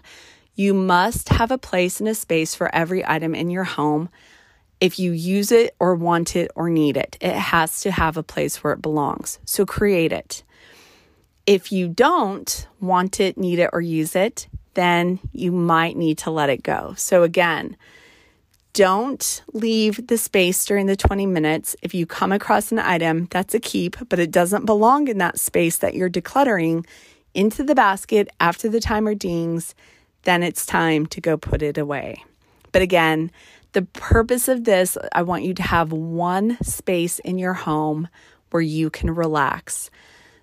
You 0.55 0.73
must 0.73 1.29
have 1.29 1.51
a 1.51 1.57
place 1.57 1.99
and 1.99 2.07
a 2.07 2.15
space 2.15 2.55
for 2.55 2.73
every 2.73 3.05
item 3.05 3.35
in 3.35 3.49
your 3.49 3.65
home 3.65 4.09
if 4.81 4.99
you 4.99 5.11
use 5.11 5.51
it 5.51 5.75
or 5.79 5.95
want 5.95 6.35
it 6.35 6.51
or 6.55 6.69
need 6.69 6.97
it, 6.97 7.17
it 7.21 7.33
has 7.33 7.81
to 7.81 7.91
have 7.91 8.17
a 8.17 8.23
place 8.23 8.63
where 8.63 8.73
it 8.73 8.81
belongs. 8.81 9.39
So 9.45 9.65
create 9.65 10.11
it. 10.11 10.43
If 11.45 11.71
you 11.71 11.87
don't 11.87 12.67
want 12.79 13.19
it, 13.19 13.37
need 13.37 13.59
it, 13.59 13.69
or 13.71 13.81
use 13.81 14.15
it, 14.15 14.47
then 14.75 15.19
you 15.31 15.51
might 15.51 15.97
need 15.97 16.19
to 16.19 16.31
let 16.31 16.49
it 16.49 16.63
go. 16.63 16.93
So 16.97 17.23
again, 17.23 17.75
don't 18.73 19.41
leave 19.53 20.05
the 20.07 20.17
space 20.17 20.65
during 20.65 20.85
the 20.85 20.97
20 20.97 21.25
minutes. 21.25 21.75
If 21.81 21.93
you 21.93 22.05
come 22.05 22.31
across 22.31 22.71
an 22.71 22.79
item, 22.79 23.27
that's 23.31 23.53
a 23.53 23.59
keep, 23.59 23.95
but 24.09 24.19
it 24.19 24.31
doesn't 24.31 24.65
belong 24.65 25.07
in 25.07 25.17
that 25.19 25.39
space 25.39 25.77
that 25.77 25.95
you're 25.95 26.09
decluttering 26.09 26.85
into 27.33 27.63
the 27.63 27.75
basket 27.75 28.29
after 28.39 28.69
the 28.69 28.79
timer 28.79 29.15
dings, 29.15 29.75
then 30.23 30.43
it's 30.43 30.65
time 30.65 31.05
to 31.07 31.21
go 31.21 31.37
put 31.37 31.61
it 31.61 31.77
away. 31.77 32.23
But 32.71 32.81
again, 32.81 33.31
the 33.71 33.83
purpose 33.83 34.47
of 34.47 34.65
this, 34.65 34.97
I 35.13 35.21
want 35.21 35.43
you 35.43 35.53
to 35.53 35.63
have 35.63 35.91
one 35.91 36.57
space 36.61 37.19
in 37.19 37.37
your 37.37 37.53
home 37.53 38.09
where 38.51 38.61
you 38.61 38.89
can 38.89 39.13
relax. 39.13 39.89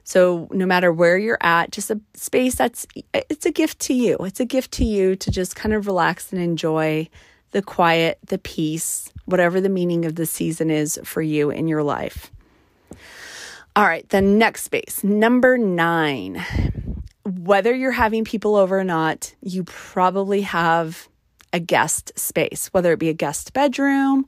So 0.04 0.48
no 0.50 0.66
matter 0.66 0.92
where 0.92 1.16
you're 1.16 1.38
at, 1.40 1.70
just 1.70 1.90
a 1.90 2.00
space 2.14 2.56
that's 2.56 2.86
it's 3.12 3.46
a 3.46 3.52
gift 3.52 3.78
to 3.80 3.94
you. 3.94 4.16
It's 4.20 4.40
a 4.40 4.44
gift 4.44 4.72
to 4.72 4.84
you 4.84 5.16
to 5.16 5.30
just 5.30 5.56
kind 5.56 5.74
of 5.74 5.86
relax 5.86 6.32
and 6.32 6.42
enjoy 6.42 7.08
the 7.52 7.62
quiet, 7.62 8.18
the 8.26 8.38
peace, 8.38 9.12
whatever 9.26 9.60
the 9.60 9.68
meaning 9.68 10.04
of 10.04 10.16
the 10.16 10.26
season 10.26 10.70
is 10.70 10.98
for 11.04 11.22
you 11.22 11.50
in 11.50 11.68
your 11.68 11.82
life. 11.82 12.30
All 13.74 13.84
right, 13.84 14.06
the 14.08 14.20
next 14.20 14.64
space, 14.64 15.02
number 15.02 15.56
9. 15.56 16.44
Whether 17.24 17.74
you're 17.74 17.92
having 17.92 18.24
people 18.24 18.56
over 18.56 18.78
or 18.78 18.84
not, 18.84 19.34
you 19.40 19.64
probably 19.64 20.42
have 20.42 21.08
a 21.52 21.60
guest 21.60 22.12
space, 22.16 22.68
whether 22.72 22.92
it 22.92 22.98
be 22.98 23.08
a 23.08 23.14
guest 23.14 23.52
bedroom 23.52 24.26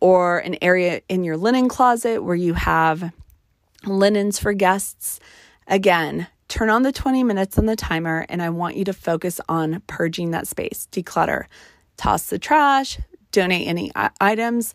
or 0.00 0.38
an 0.38 0.56
area 0.60 1.00
in 1.08 1.24
your 1.24 1.36
linen 1.36 1.68
closet 1.68 2.22
where 2.22 2.34
you 2.34 2.54
have 2.54 3.12
linens 3.86 4.38
for 4.38 4.52
guests. 4.52 5.20
Again, 5.66 6.26
turn 6.48 6.70
on 6.70 6.82
the 6.82 6.92
20 6.92 7.24
minutes 7.24 7.58
on 7.58 7.66
the 7.66 7.76
timer 7.76 8.26
and 8.28 8.42
I 8.42 8.50
want 8.50 8.76
you 8.76 8.84
to 8.84 8.92
focus 8.92 9.40
on 9.48 9.82
purging 9.86 10.30
that 10.32 10.46
space, 10.46 10.88
declutter, 10.92 11.44
toss 11.96 12.28
the 12.28 12.38
trash, 12.38 12.98
donate 13.32 13.66
any 13.66 13.90
items. 14.20 14.74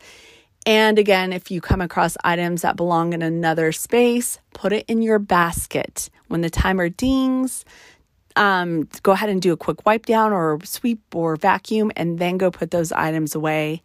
And 0.65 0.99
again, 0.99 1.31
if 1.31 1.49
you 1.49 1.61
come 1.61 1.81
across 1.81 2.17
items 2.23 2.61
that 2.61 2.75
belong 2.75 3.13
in 3.13 3.21
another 3.21 3.71
space, 3.71 4.39
put 4.53 4.73
it 4.73 4.85
in 4.87 5.01
your 5.01 5.19
basket. 5.19 6.09
When 6.27 6.41
the 6.41 6.49
timer 6.49 6.89
dings, 6.89 7.65
um, 8.35 8.87
go 9.03 9.11
ahead 9.11 9.29
and 9.29 9.41
do 9.41 9.53
a 9.53 9.57
quick 9.57 9.85
wipe 9.85 10.05
down 10.05 10.31
or 10.31 10.59
sweep 10.63 11.01
or 11.13 11.35
vacuum 11.35 11.91
and 11.95 12.19
then 12.19 12.37
go 12.37 12.51
put 12.51 12.71
those 12.71 12.91
items 12.91 13.35
away. 13.35 13.81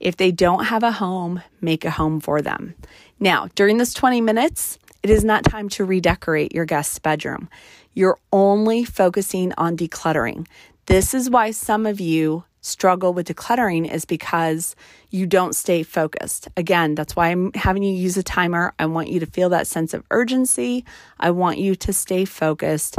If 0.00 0.16
they 0.16 0.30
don't 0.30 0.64
have 0.64 0.82
a 0.82 0.92
home, 0.92 1.42
make 1.60 1.84
a 1.84 1.90
home 1.90 2.20
for 2.20 2.40
them. 2.40 2.74
Now, 3.18 3.48
during 3.54 3.78
this 3.78 3.94
20 3.94 4.20
minutes, 4.20 4.78
it 5.02 5.10
is 5.10 5.24
not 5.24 5.44
time 5.44 5.68
to 5.70 5.84
redecorate 5.84 6.54
your 6.54 6.64
guest's 6.64 6.98
bedroom. 6.98 7.48
You're 7.94 8.18
only 8.32 8.84
focusing 8.84 9.52
on 9.58 9.76
decluttering. 9.76 10.46
This 10.86 11.14
is 11.14 11.30
why 11.30 11.50
some 11.50 11.86
of 11.86 12.00
you 12.00 12.44
struggle 12.60 13.12
with 13.12 13.28
decluttering 13.28 13.90
is 13.92 14.04
because 14.04 14.74
you 15.10 15.26
don't 15.26 15.54
stay 15.54 15.82
focused. 15.82 16.48
Again, 16.56 16.94
that's 16.94 17.14
why 17.14 17.28
I'm 17.28 17.52
having 17.54 17.82
you 17.82 17.94
use 17.94 18.16
a 18.16 18.22
timer. 18.22 18.74
I 18.78 18.86
want 18.86 19.08
you 19.08 19.20
to 19.20 19.26
feel 19.26 19.48
that 19.50 19.66
sense 19.66 19.94
of 19.94 20.04
urgency. 20.10 20.84
I 21.18 21.30
want 21.30 21.58
you 21.58 21.74
to 21.76 21.92
stay 21.92 22.24
focused 22.24 22.98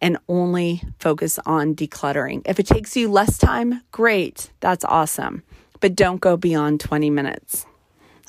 and 0.00 0.18
only 0.28 0.82
focus 0.98 1.38
on 1.46 1.74
decluttering. 1.74 2.42
If 2.46 2.58
it 2.58 2.66
takes 2.66 2.96
you 2.96 3.10
less 3.10 3.38
time, 3.38 3.82
great, 3.92 4.50
that's 4.60 4.84
awesome. 4.84 5.42
But 5.84 5.96
don't 5.96 6.18
go 6.18 6.38
beyond 6.38 6.80
20 6.80 7.10
minutes. 7.10 7.66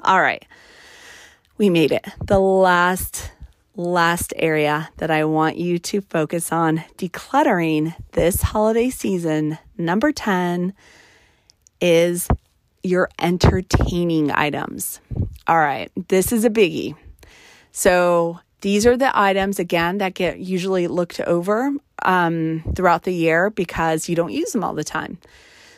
All 0.02 0.20
right, 0.20 0.46
we 1.58 1.70
made 1.70 1.94
it. 1.94 2.06
The 2.22 2.38
last, 2.38 3.32
last 3.78 4.34
area 4.36 4.90
that 4.98 5.10
I 5.10 5.24
want 5.24 5.56
you 5.56 5.80
to 5.80 6.02
focus 6.02 6.52
on 6.52 6.84
decluttering 6.98 7.96
this 8.12 8.42
holiday 8.42 8.90
season, 8.90 9.58
number 9.78 10.12
10, 10.12 10.74
is 11.80 12.28
your 12.84 13.08
entertaining 13.20 14.34
items. 14.34 15.00
All 15.48 15.58
right, 15.58 15.90
this 16.10 16.34
is 16.34 16.44
a 16.44 16.50
biggie. 16.50 16.98
So, 17.72 18.38
these 18.60 18.86
are 18.86 18.98
the 18.98 19.18
items, 19.18 19.60
again, 19.60 20.00
that 20.00 20.14
get 20.14 20.40
usually 20.40 20.90
looked 20.90 21.22
over 21.22 21.72
um, 22.04 22.66
throughout 22.76 23.04
the 23.04 23.14
year 23.14 23.50
because 23.50 24.10
you 24.10 24.16
don't 24.18 24.34
use 24.34 24.52
them 24.52 24.62
all 24.62 24.74
the 24.74 24.84
time. 24.84 25.20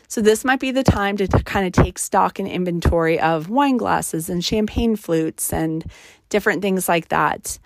So, 0.09 0.21
this 0.21 0.45
might 0.45 0.59
be 0.59 0.71
the 0.71 0.83
time 0.83 1.17
to 1.17 1.27
t- 1.27 1.43
kind 1.43 1.67
of 1.67 1.83
take 1.83 1.99
stock 1.99 2.39
and 2.39 2.47
inventory 2.47 3.19
of 3.19 3.49
wine 3.49 3.77
glasses 3.77 4.29
and 4.29 4.43
champagne 4.43 4.95
flutes 4.95 5.51
and 5.51 5.83
different 6.29 6.61
things 6.61 6.87
like 6.87 7.09
that. 7.09 7.59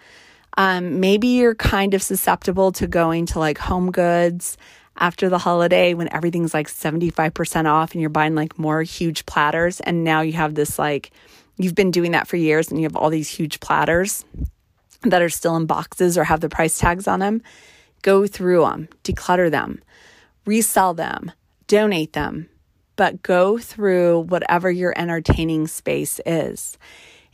Um, 0.57 0.99
maybe 0.99 1.27
you're 1.27 1.55
kind 1.55 1.93
of 1.93 2.01
susceptible 2.01 2.71
to 2.73 2.87
going 2.87 3.25
to 3.27 3.39
like 3.39 3.57
home 3.57 3.91
goods 3.91 4.57
after 4.97 5.29
the 5.29 5.37
holiday 5.37 5.93
when 5.93 6.11
everything's 6.13 6.53
like 6.53 6.67
75% 6.67 7.65
off 7.65 7.93
and 7.93 8.01
you're 8.01 8.09
buying 8.09 8.35
like 8.35 8.59
more 8.59 8.81
huge 8.83 9.25
platters. 9.25 9.79
And 9.79 10.03
now 10.03 10.21
you 10.21 10.33
have 10.33 10.55
this 10.55 10.77
like, 10.77 11.11
you've 11.57 11.75
been 11.75 11.91
doing 11.91 12.11
that 12.11 12.27
for 12.27 12.35
years 12.37 12.69
and 12.69 12.79
you 12.79 12.85
have 12.85 12.95
all 12.95 13.09
these 13.09 13.29
huge 13.29 13.59
platters 13.59 14.25
that 15.03 15.21
are 15.21 15.29
still 15.29 15.55
in 15.55 15.65
boxes 15.65 16.17
or 16.17 16.23
have 16.25 16.41
the 16.41 16.49
price 16.49 16.77
tags 16.77 17.07
on 17.07 17.19
them, 17.19 17.41
go 18.01 18.27
through 18.27 18.61
them, 18.61 18.89
declutter 19.03 19.49
them, 19.49 19.81
resell 20.45 20.93
them, 20.93 21.31
donate 21.71 22.11
them, 22.11 22.49
but 22.97 23.23
go 23.23 23.57
through 23.57 24.19
whatever 24.23 24.69
your 24.69 24.93
entertaining 24.97 25.67
space 25.67 26.19
is. 26.25 26.77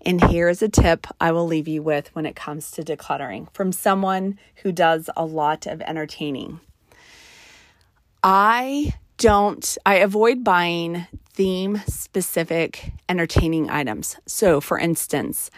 And 0.05 0.23
here 0.25 0.47
is 0.47 0.61
a 0.61 0.69
tip 0.69 1.07
I 1.19 1.31
will 1.31 1.47
leave 1.47 1.67
you 1.67 1.81
with 1.81 2.13
when 2.13 2.27
it 2.27 2.35
comes 2.35 2.69
to 2.71 2.83
decluttering 2.83 3.51
from 3.51 3.71
someone 3.71 4.37
who 4.57 4.71
does 4.71 5.09
a 5.17 5.25
lot 5.25 5.65
of 5.65 5.81
entertaining. 5.81 6.59
I 8.23 8.93
don't, 9.17 9.77
I 9.87 9.95
avoid 9.95 10.43
buying 10.43 11.07
theme 11.33 11.81
specific 11.87 12.93
entertaining 13.09 13.71
items. 13.71 14.17
So, 14.27 14.61
for 14.61 14.77
instance, 14.77 15.49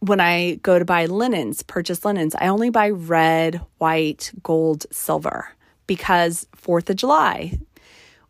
when 0.00 0.20
I 0.20 0.54
go 0.62 0.78
to 0.78 0.86
buy 0.86 1.04
linens, 1.04 1.62
purchase 1.62 2.02
linens, 2.02 2.34
I 2.34 2.48
only 2.48 2.70
buy 2.70 2.88
red, 2.88 3.60
white, 3.76 4.32
gold, 4.42 4.86
silver 4.90 5.48
because 5.86 6.46
4th 6.56 6.88
of 6.90 6.96
July, 6.96 7.58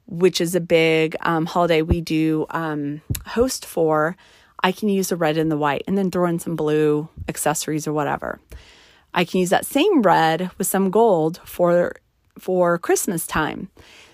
which 0.06 0.40
is 0.40 0.54
a 0.54 0.60
big 0.60 1.16
um, 1.20 1.46
holiday 1.46 1.82
we 1.82 2.00
do 2.00 2.46
um, 2.50 3.00
host 3.26 3.66
for, 3.66 4.16
I 4.62 4.72
can 4.72 4.88
use 4.88 5.08
the 5.08 5.16
red 5.16 5.36
and 5.36 5.50
the 5.50 5.56
white 5.56 5.84
and 5.86 5.96
then 5.98 6.10
throw 6.10 6.28
in 6.28 6.38
some 6.38 6.56
blue 6.56 7.08
accessories 7.28 7.86
or 7.86 7.92
whatever. 7.92 8.40
I 9.14 9.24
can 9.24 9.40
use 9.40 9.50
that 9.50 9.66
same 9.66 10.02
red 10.02 10.50
with 10.58 10.66
some 10.66 10.90
gold 10.90 11.40
for 11.44 11.94
for 12.38 12.78
Christmas 12.78 13.26
time. 13.26 13.70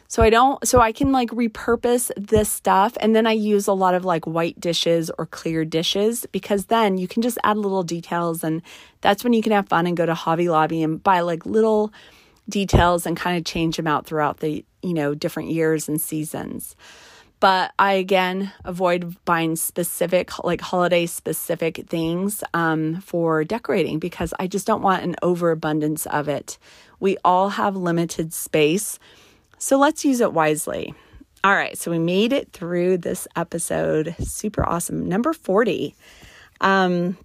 So 0.06 0.22
I 0.22 0.30
don't 0.30 0.64
so 0.68 0.78
I 0.78 0.92
can 0.92 1.10
like 1.10 1.30
repurpose 1.30 2.10
this 2.16 2.50
stuff 2.50 2.96
and 3.00 3.16
then 3.16 3.26
I 3.26 3.32
use 3.32 3.66
a 3.66 3.72
lot 3.72 3.94
of 3.94 4.04
like 4.04 4.26
white 4.26 4.60
dishes 4.60 5.10
or 5.16 5.26
clear 5.26 5.64
dishes 5.64 6.26
because 6.32 6.66
then 6.66 6.98
you 6.98 7.08
can 7.08 7.22
just 7.22 7.38
add 7.44 7.56
little 7.56 7.82
details 7.82 8.44
and 8.44 8.60
that's 9.00 9.24
when 9.24 9.32
you 9.32 9.42
can 9.42 9.52
have 9.52 9.68
fun 9.68 9.86
and 9.86 9.96
go 9.96 10.04
to 10.04 10.14
Hobby 10.14 10.48
Lobby 10.48 10.82
and 10.82 11.02
buy 11.02 11.20
like 11.20 11.46
little 11.46 11.92
details 12.48 13.06
and 13.06 13.16
kind 13.16 13.38
of 13.38 13.44
change 13.44 13.76
them 13.76 13.86
out 13.86 14.06
throughout 14.06 14.38
the, 14.38 14.64
you 14.82 14.94
know, 14.94 15.14
different 15.14 15.50
years 15.50 15.88
and 15.88 16.00
seasons. 16.00 16.76
But 17.40 17.72
I 17.76 17.94
again 17.94 18.52
avoid 18.64 19.16
buying 19.24 19.56
specific, 19.56 20.44
like 20.44 20.60
holiday 20.60 21.06
specific 21.06 21.88
things 21.88 22.44
um, 22.54 23.00
for 23.00 23.42
decorating 23.42 23.98
because 23.98 24.32
I 24.38 24.46
just 24.46 24.64
don't 24.64 24.82
want 24.82 25.02
an 25.02 25.16
overabundance 25.22 26.06
of 26.06 26.28
it. 26.28 26.56
We 27.00 27.16
all 27.24 27.48
have 27.48 27.74
limited 27.74 28.32
space. 28.32 29.00
So 29.58 29.76
let's 29.76 30.04
use 30.04 30.20
it 30.20 30.32
wisely. 30.32 30.94
All 31.42 31.54
right, 31.54 31.76
so 31.76 31.90
we 31.90 31.98
made 31.98 32.32
it 32.32 32.52
through 32.52 32.98
this 32.98 33.26
episode. 33.34 34.14
Super 34.20 34.64
awesome. 34.64 35.08
Number 35.08 35.32
40. 35.32 35.96
Um, 36.60 37.18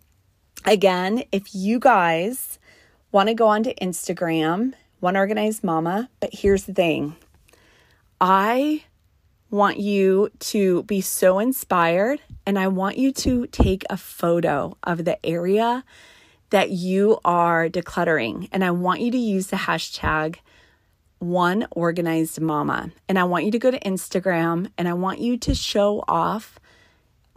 again, 0.65 1.23
if 1.32 1.53
you 1.53 1.77
guys 1.77 2.58
want 3.12 3.30
to 3.30 3.36
go 3.36 3.47
onto 3.47 3.71
Instagram, 3.75 4.73
One 4.99 5.15
Organized 5.15 5.63
Mama, 5.63 6.10
but 6.19 6.31
here's 6.33 6.63
the 6.63 6.73
thing 6.73 7.15
I 8.19 8.83
want 9.51 9.77
you 9.79 10.29
to 10.39 10.83
be 10.83 11.01
so 11.01 11.39
inspired 11.39 12.19
and 12.45 12.57
I 12.57 12.67
want 12.67 12.97
you 12.97 13.12
to 13.12 13.45
take 13.47 13.83
a 13.89 13.97
photo 13.97 14.75
of 14.83 15.05
the 15.05 15.23
area 15.25 15.83
that 16.49 16.71
you 16.71 17.19
are 17.23 17.69
decluttering. 17.69 18.49
And 18.51 18.63
I 18.63 18.71
want 18.71 19.01
you 19.01 19.12
to 19.12 19.17
use 19.17 19.47
the 19.47 19.57
hashtag 19.57 20.38
one 21.19 21.67
organized 21.71 22.39
mama. 22.41 22.91
And 23.07 23.19
I 23.19 23.23
want 23.23 23.45
you 23.45 23.51
to 23.51 23.60
go 23.60 23.69
to 23.69 23.79
Instagram 23.79 24.71
and 24.77 24.88
I 24.88 24.93
want 24.93 25.19
you 25.19 25.38
to 25.38 25.53
show 25.53 26.03
off 26.07 26.60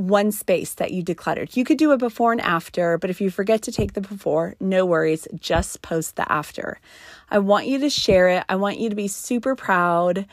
one 0.01 0.33
space 0.33 0.75
that 0.75 0.93
you 0.93 1.03
decluttered. 1.03 1.57
You 1.57 1.65
could 1.65 1.79
do 1.79 1.93
a 1.93 1.99
before 1.99 2.33
and 2.33 2.41
after, 2.41 2.97
but 2.97 3.11
if 3.11 3.21
you 3.21 3.31
forget 3.31 3.63
to 3.63 3.73
take 3.73 3.93
the 3.93 4.01
before, 4.01 4.55
no 4.59 4.87
worries, 4.87 5.29
just 5.39 5.83
post 5.83 6.17
the 6.17 6.31
after. 6.33 6.81
I 7.31 7.39
want 7.39 7.67
you 7.67 7.79
to 7.81 7.91
share 7.91 8.29
it. 8.29 8.45
I 8.49 8.57
want 8.57 8.79
you 8.79 8.89
to 8.91 8.97
be 8.97 9.09
super 9.09 9.55
proud 9.55 10.27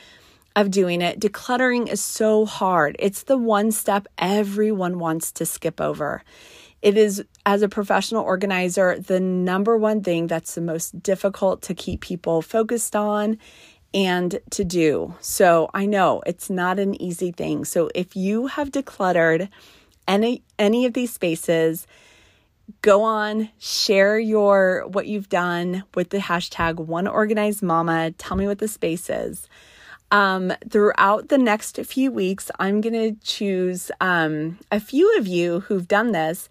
of 0.55 0.71
doing 0.71 1.01
it. 1.01 1.19
Decluttering 1.19 1.88
is 1.88 2.01
so 2.01 2.45
hard. 2.45 2.95
It's 2.97 3.23
the 3.23 3.38
one 3.38 3.71
step 3.71 4.07
everyone 4.17 4.97
wants 4.97 5.31
to 5.33 5.45
skip 5.45 5.79
over. 5.79 6.23
It 6.81 6.97
is, 6.97 7.23
as 7.45 7.62
a 7.62 7.69
professional 7.69 8.23
organizer, 8.23 8.99
the 8.99 9.19
number 9.19 9.77
one 9.77 10.01
thing 10.01 10.27
that's 10.27 10.55
the 10.55 10.62
most 10.62 11.01
difficult 11.01 11.62
to 11.63 11.73
keep 11.73 12.01
people 12.01 12.41
focused 12.41 12.95
on 12.95 13.38
and 13.93 14.39
to 14.51 14.63
do. 14.63 15.15
So 15.21 15.69
I 15.73 15.86
know 15.86 16.21
it's 16.25 16.49
not 16.49 16.79
an 16.79 16.99
easy 17.01 17.31
thing. 17.31 17.65
So 17.65 17.89
if 17.95 18.15
you 18.15 18.47
have 18.47 18.71
decluttered 18.71 19.49
any 20.07 20.43
any 20.57 20.86
of 20.86 20.93
these 20.93 21.13
spaces, 21.13 21.88
go 22.82 23.03
on, 23.03 23.49
share 23.60 24.19
your 24.19 24.86
what 24.88 25.08
you've 25.08 25.30
done 25.30 25.84
with 25.95 26.10
the 26.10 26.17
hashtag 26.17 26.75
one 26.75 27.08
organized 27.08 27.63
mama. 27.63 28.12
Tell 28.12 28.38
me 28.38 28.47
what 28.47 28.60
the 28.60 28.67
space 28.67 29.10
is. 29.10 29.47
Um, 30.10 30.53
throughout 30.69 31.30
the 31.30 31.38
next 31.38 31.77
few 31.86 32.12
weeks, 32.12 32.49
I'm 32.60 32.80
going 32.82 32.93
to 32.93 33.19
choose 33.25 33.91
um, 33.99 34.58
a 34.71 34.80
few 34.80 35.17
of 35.17 35.27
you 35.27 35.62
who've 35.62 35.88
done 35.88 36.13
this 36.13 36.47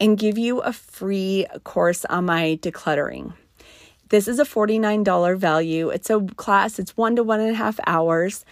and 0.00 0.18
give 0.18 0.38
you 0.38 0.60
a 0.60 0.72
free 0.72 1.46
course 1.64 2.04
on 2.06 2.24
my 2.26 2.58
decluttering. 2.62 3.34
This 4.08 4.28
is 4.28 4.38
a 4.38 4.44
$49 4.44 5.38
value. 5.38 5.90
It's 5.90 6.10
a 6.10 6.20
class, 6.36 6.78
it's 6.78 6.96
one 6.96 7.16
to 7.16 7.22
one 7.22 7.40
and 7.40 7.50
a 7.50 7.54
half 7.54 7.78
hours. 7.86 8.44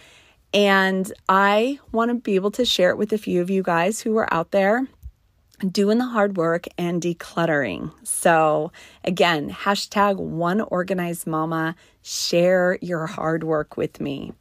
And 0.53 1.11
I 1.27 1.79
want 1.91 2.09
to 2.09 2.15
be 2.15 2.35
able 2.35 2.51
to 2.51 2.65
share 2.65 2.91
it 2.91 2.97
with 2.97 3.11
a 3.11 3.17
few 3.17 3.41
of 3.41 3.49
you 3.49 3.63
guys 3.63 4.01
who 4.01 4.15
are 4.17 4.31
out 4.31 4.51
there 4.51 4.87
doing 5.71 5.97
the 5.97 6.05
hard 6.05 6.37
work 6.37 6.67
and 6.77 7.01
decluttering. 7.01 7.91
So, 8.03 8.71
again, 9.03 9.49
hashtag 9.49 10.17
one 10.17 10.61
organized 10.61 11.27
mama, 11.27 11.75
share 12.01 12.77
your 12.81 13.05
hard 13.07 13.43
work 13.43 13.77
with 13.77 13.99
me. 13.99 14.33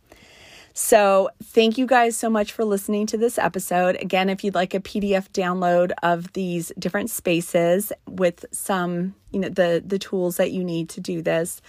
So, 0.74 1.28
thank 1.42 1.76
you 1.76 1.86
guys 1.86 2.16
so 2.16 2.30
much 2.30 2.52
for 2.52 2.64
listening 2.64 3.06
to 3.08 3.18
this 3.18 3.38
episode. 3.38 3.96
Again, 4.00 4.30
if 4.30 4.42
you'd 4.42 4.54
like 4.54 4.72
a 4.72 4.80
PDF 4.80 5.28
download 5.30 5.92
of 6.02 6.32
these 6.32 6.72
different 6.78 7.10
spaces 7.10 7.92
with 8.08 8.46
some, 8.52 9.14
you 9.32 9.40
know, 9.40 9.48
the 9.50 9.82
the 9.84 9.98
tools 9.98 10.38
that 10.38 10.50
you 10.50 10.64
need 10.64 10.88
to 10.90 11.00
do 11.00 11.20
this, 11.20 11.60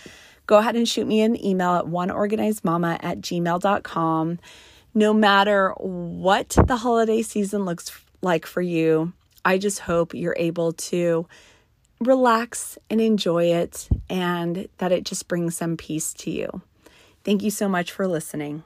go 0.47 0.57
ahead 0.57 0.77
and 0.77 0.87
shoot 0.87 1.05
me 1.05 1.21
an 1.21 1.43
email 1.43 1.75
at 1.75 1.85
oneorganizedmama 1.85 2.99
at 3.03 3.19
gmail.com. 3.19 4.39
No 4.95 5.13
matter 5.13 5.71
what 5.79 6.55
the 6.67 6.77
holiday 6.77 7.23
season 7.23 7.65
looks 7.65 7.91
like 8.21 8.45
for 8.45 8.61
you, 8.61 9.11
I 9.45 9.57
just 9.57 9.79
hope 9.79 10.13
you're 10.13 10.35
able 10.37 10.73
to 10.73 11.27
relax 11.99 12.77
and 12.89 12.99
enjoy 12.99 13.45
it 13.45 13.87
and 14.09 14.67
that 14.77 14.91
it 14.91 15.03
just 15.05 15.27
brings 15.27 15.55
some 15.55 15.77
peace 15.77 16.13
to 16.13 16.31
you. 16.31 16.61
Thank 17.23 17.43
you 17.43 17.51
so 17.51 17.69
much 17.69 17.91
for 17.91 18.07
listening. 18.07 18.63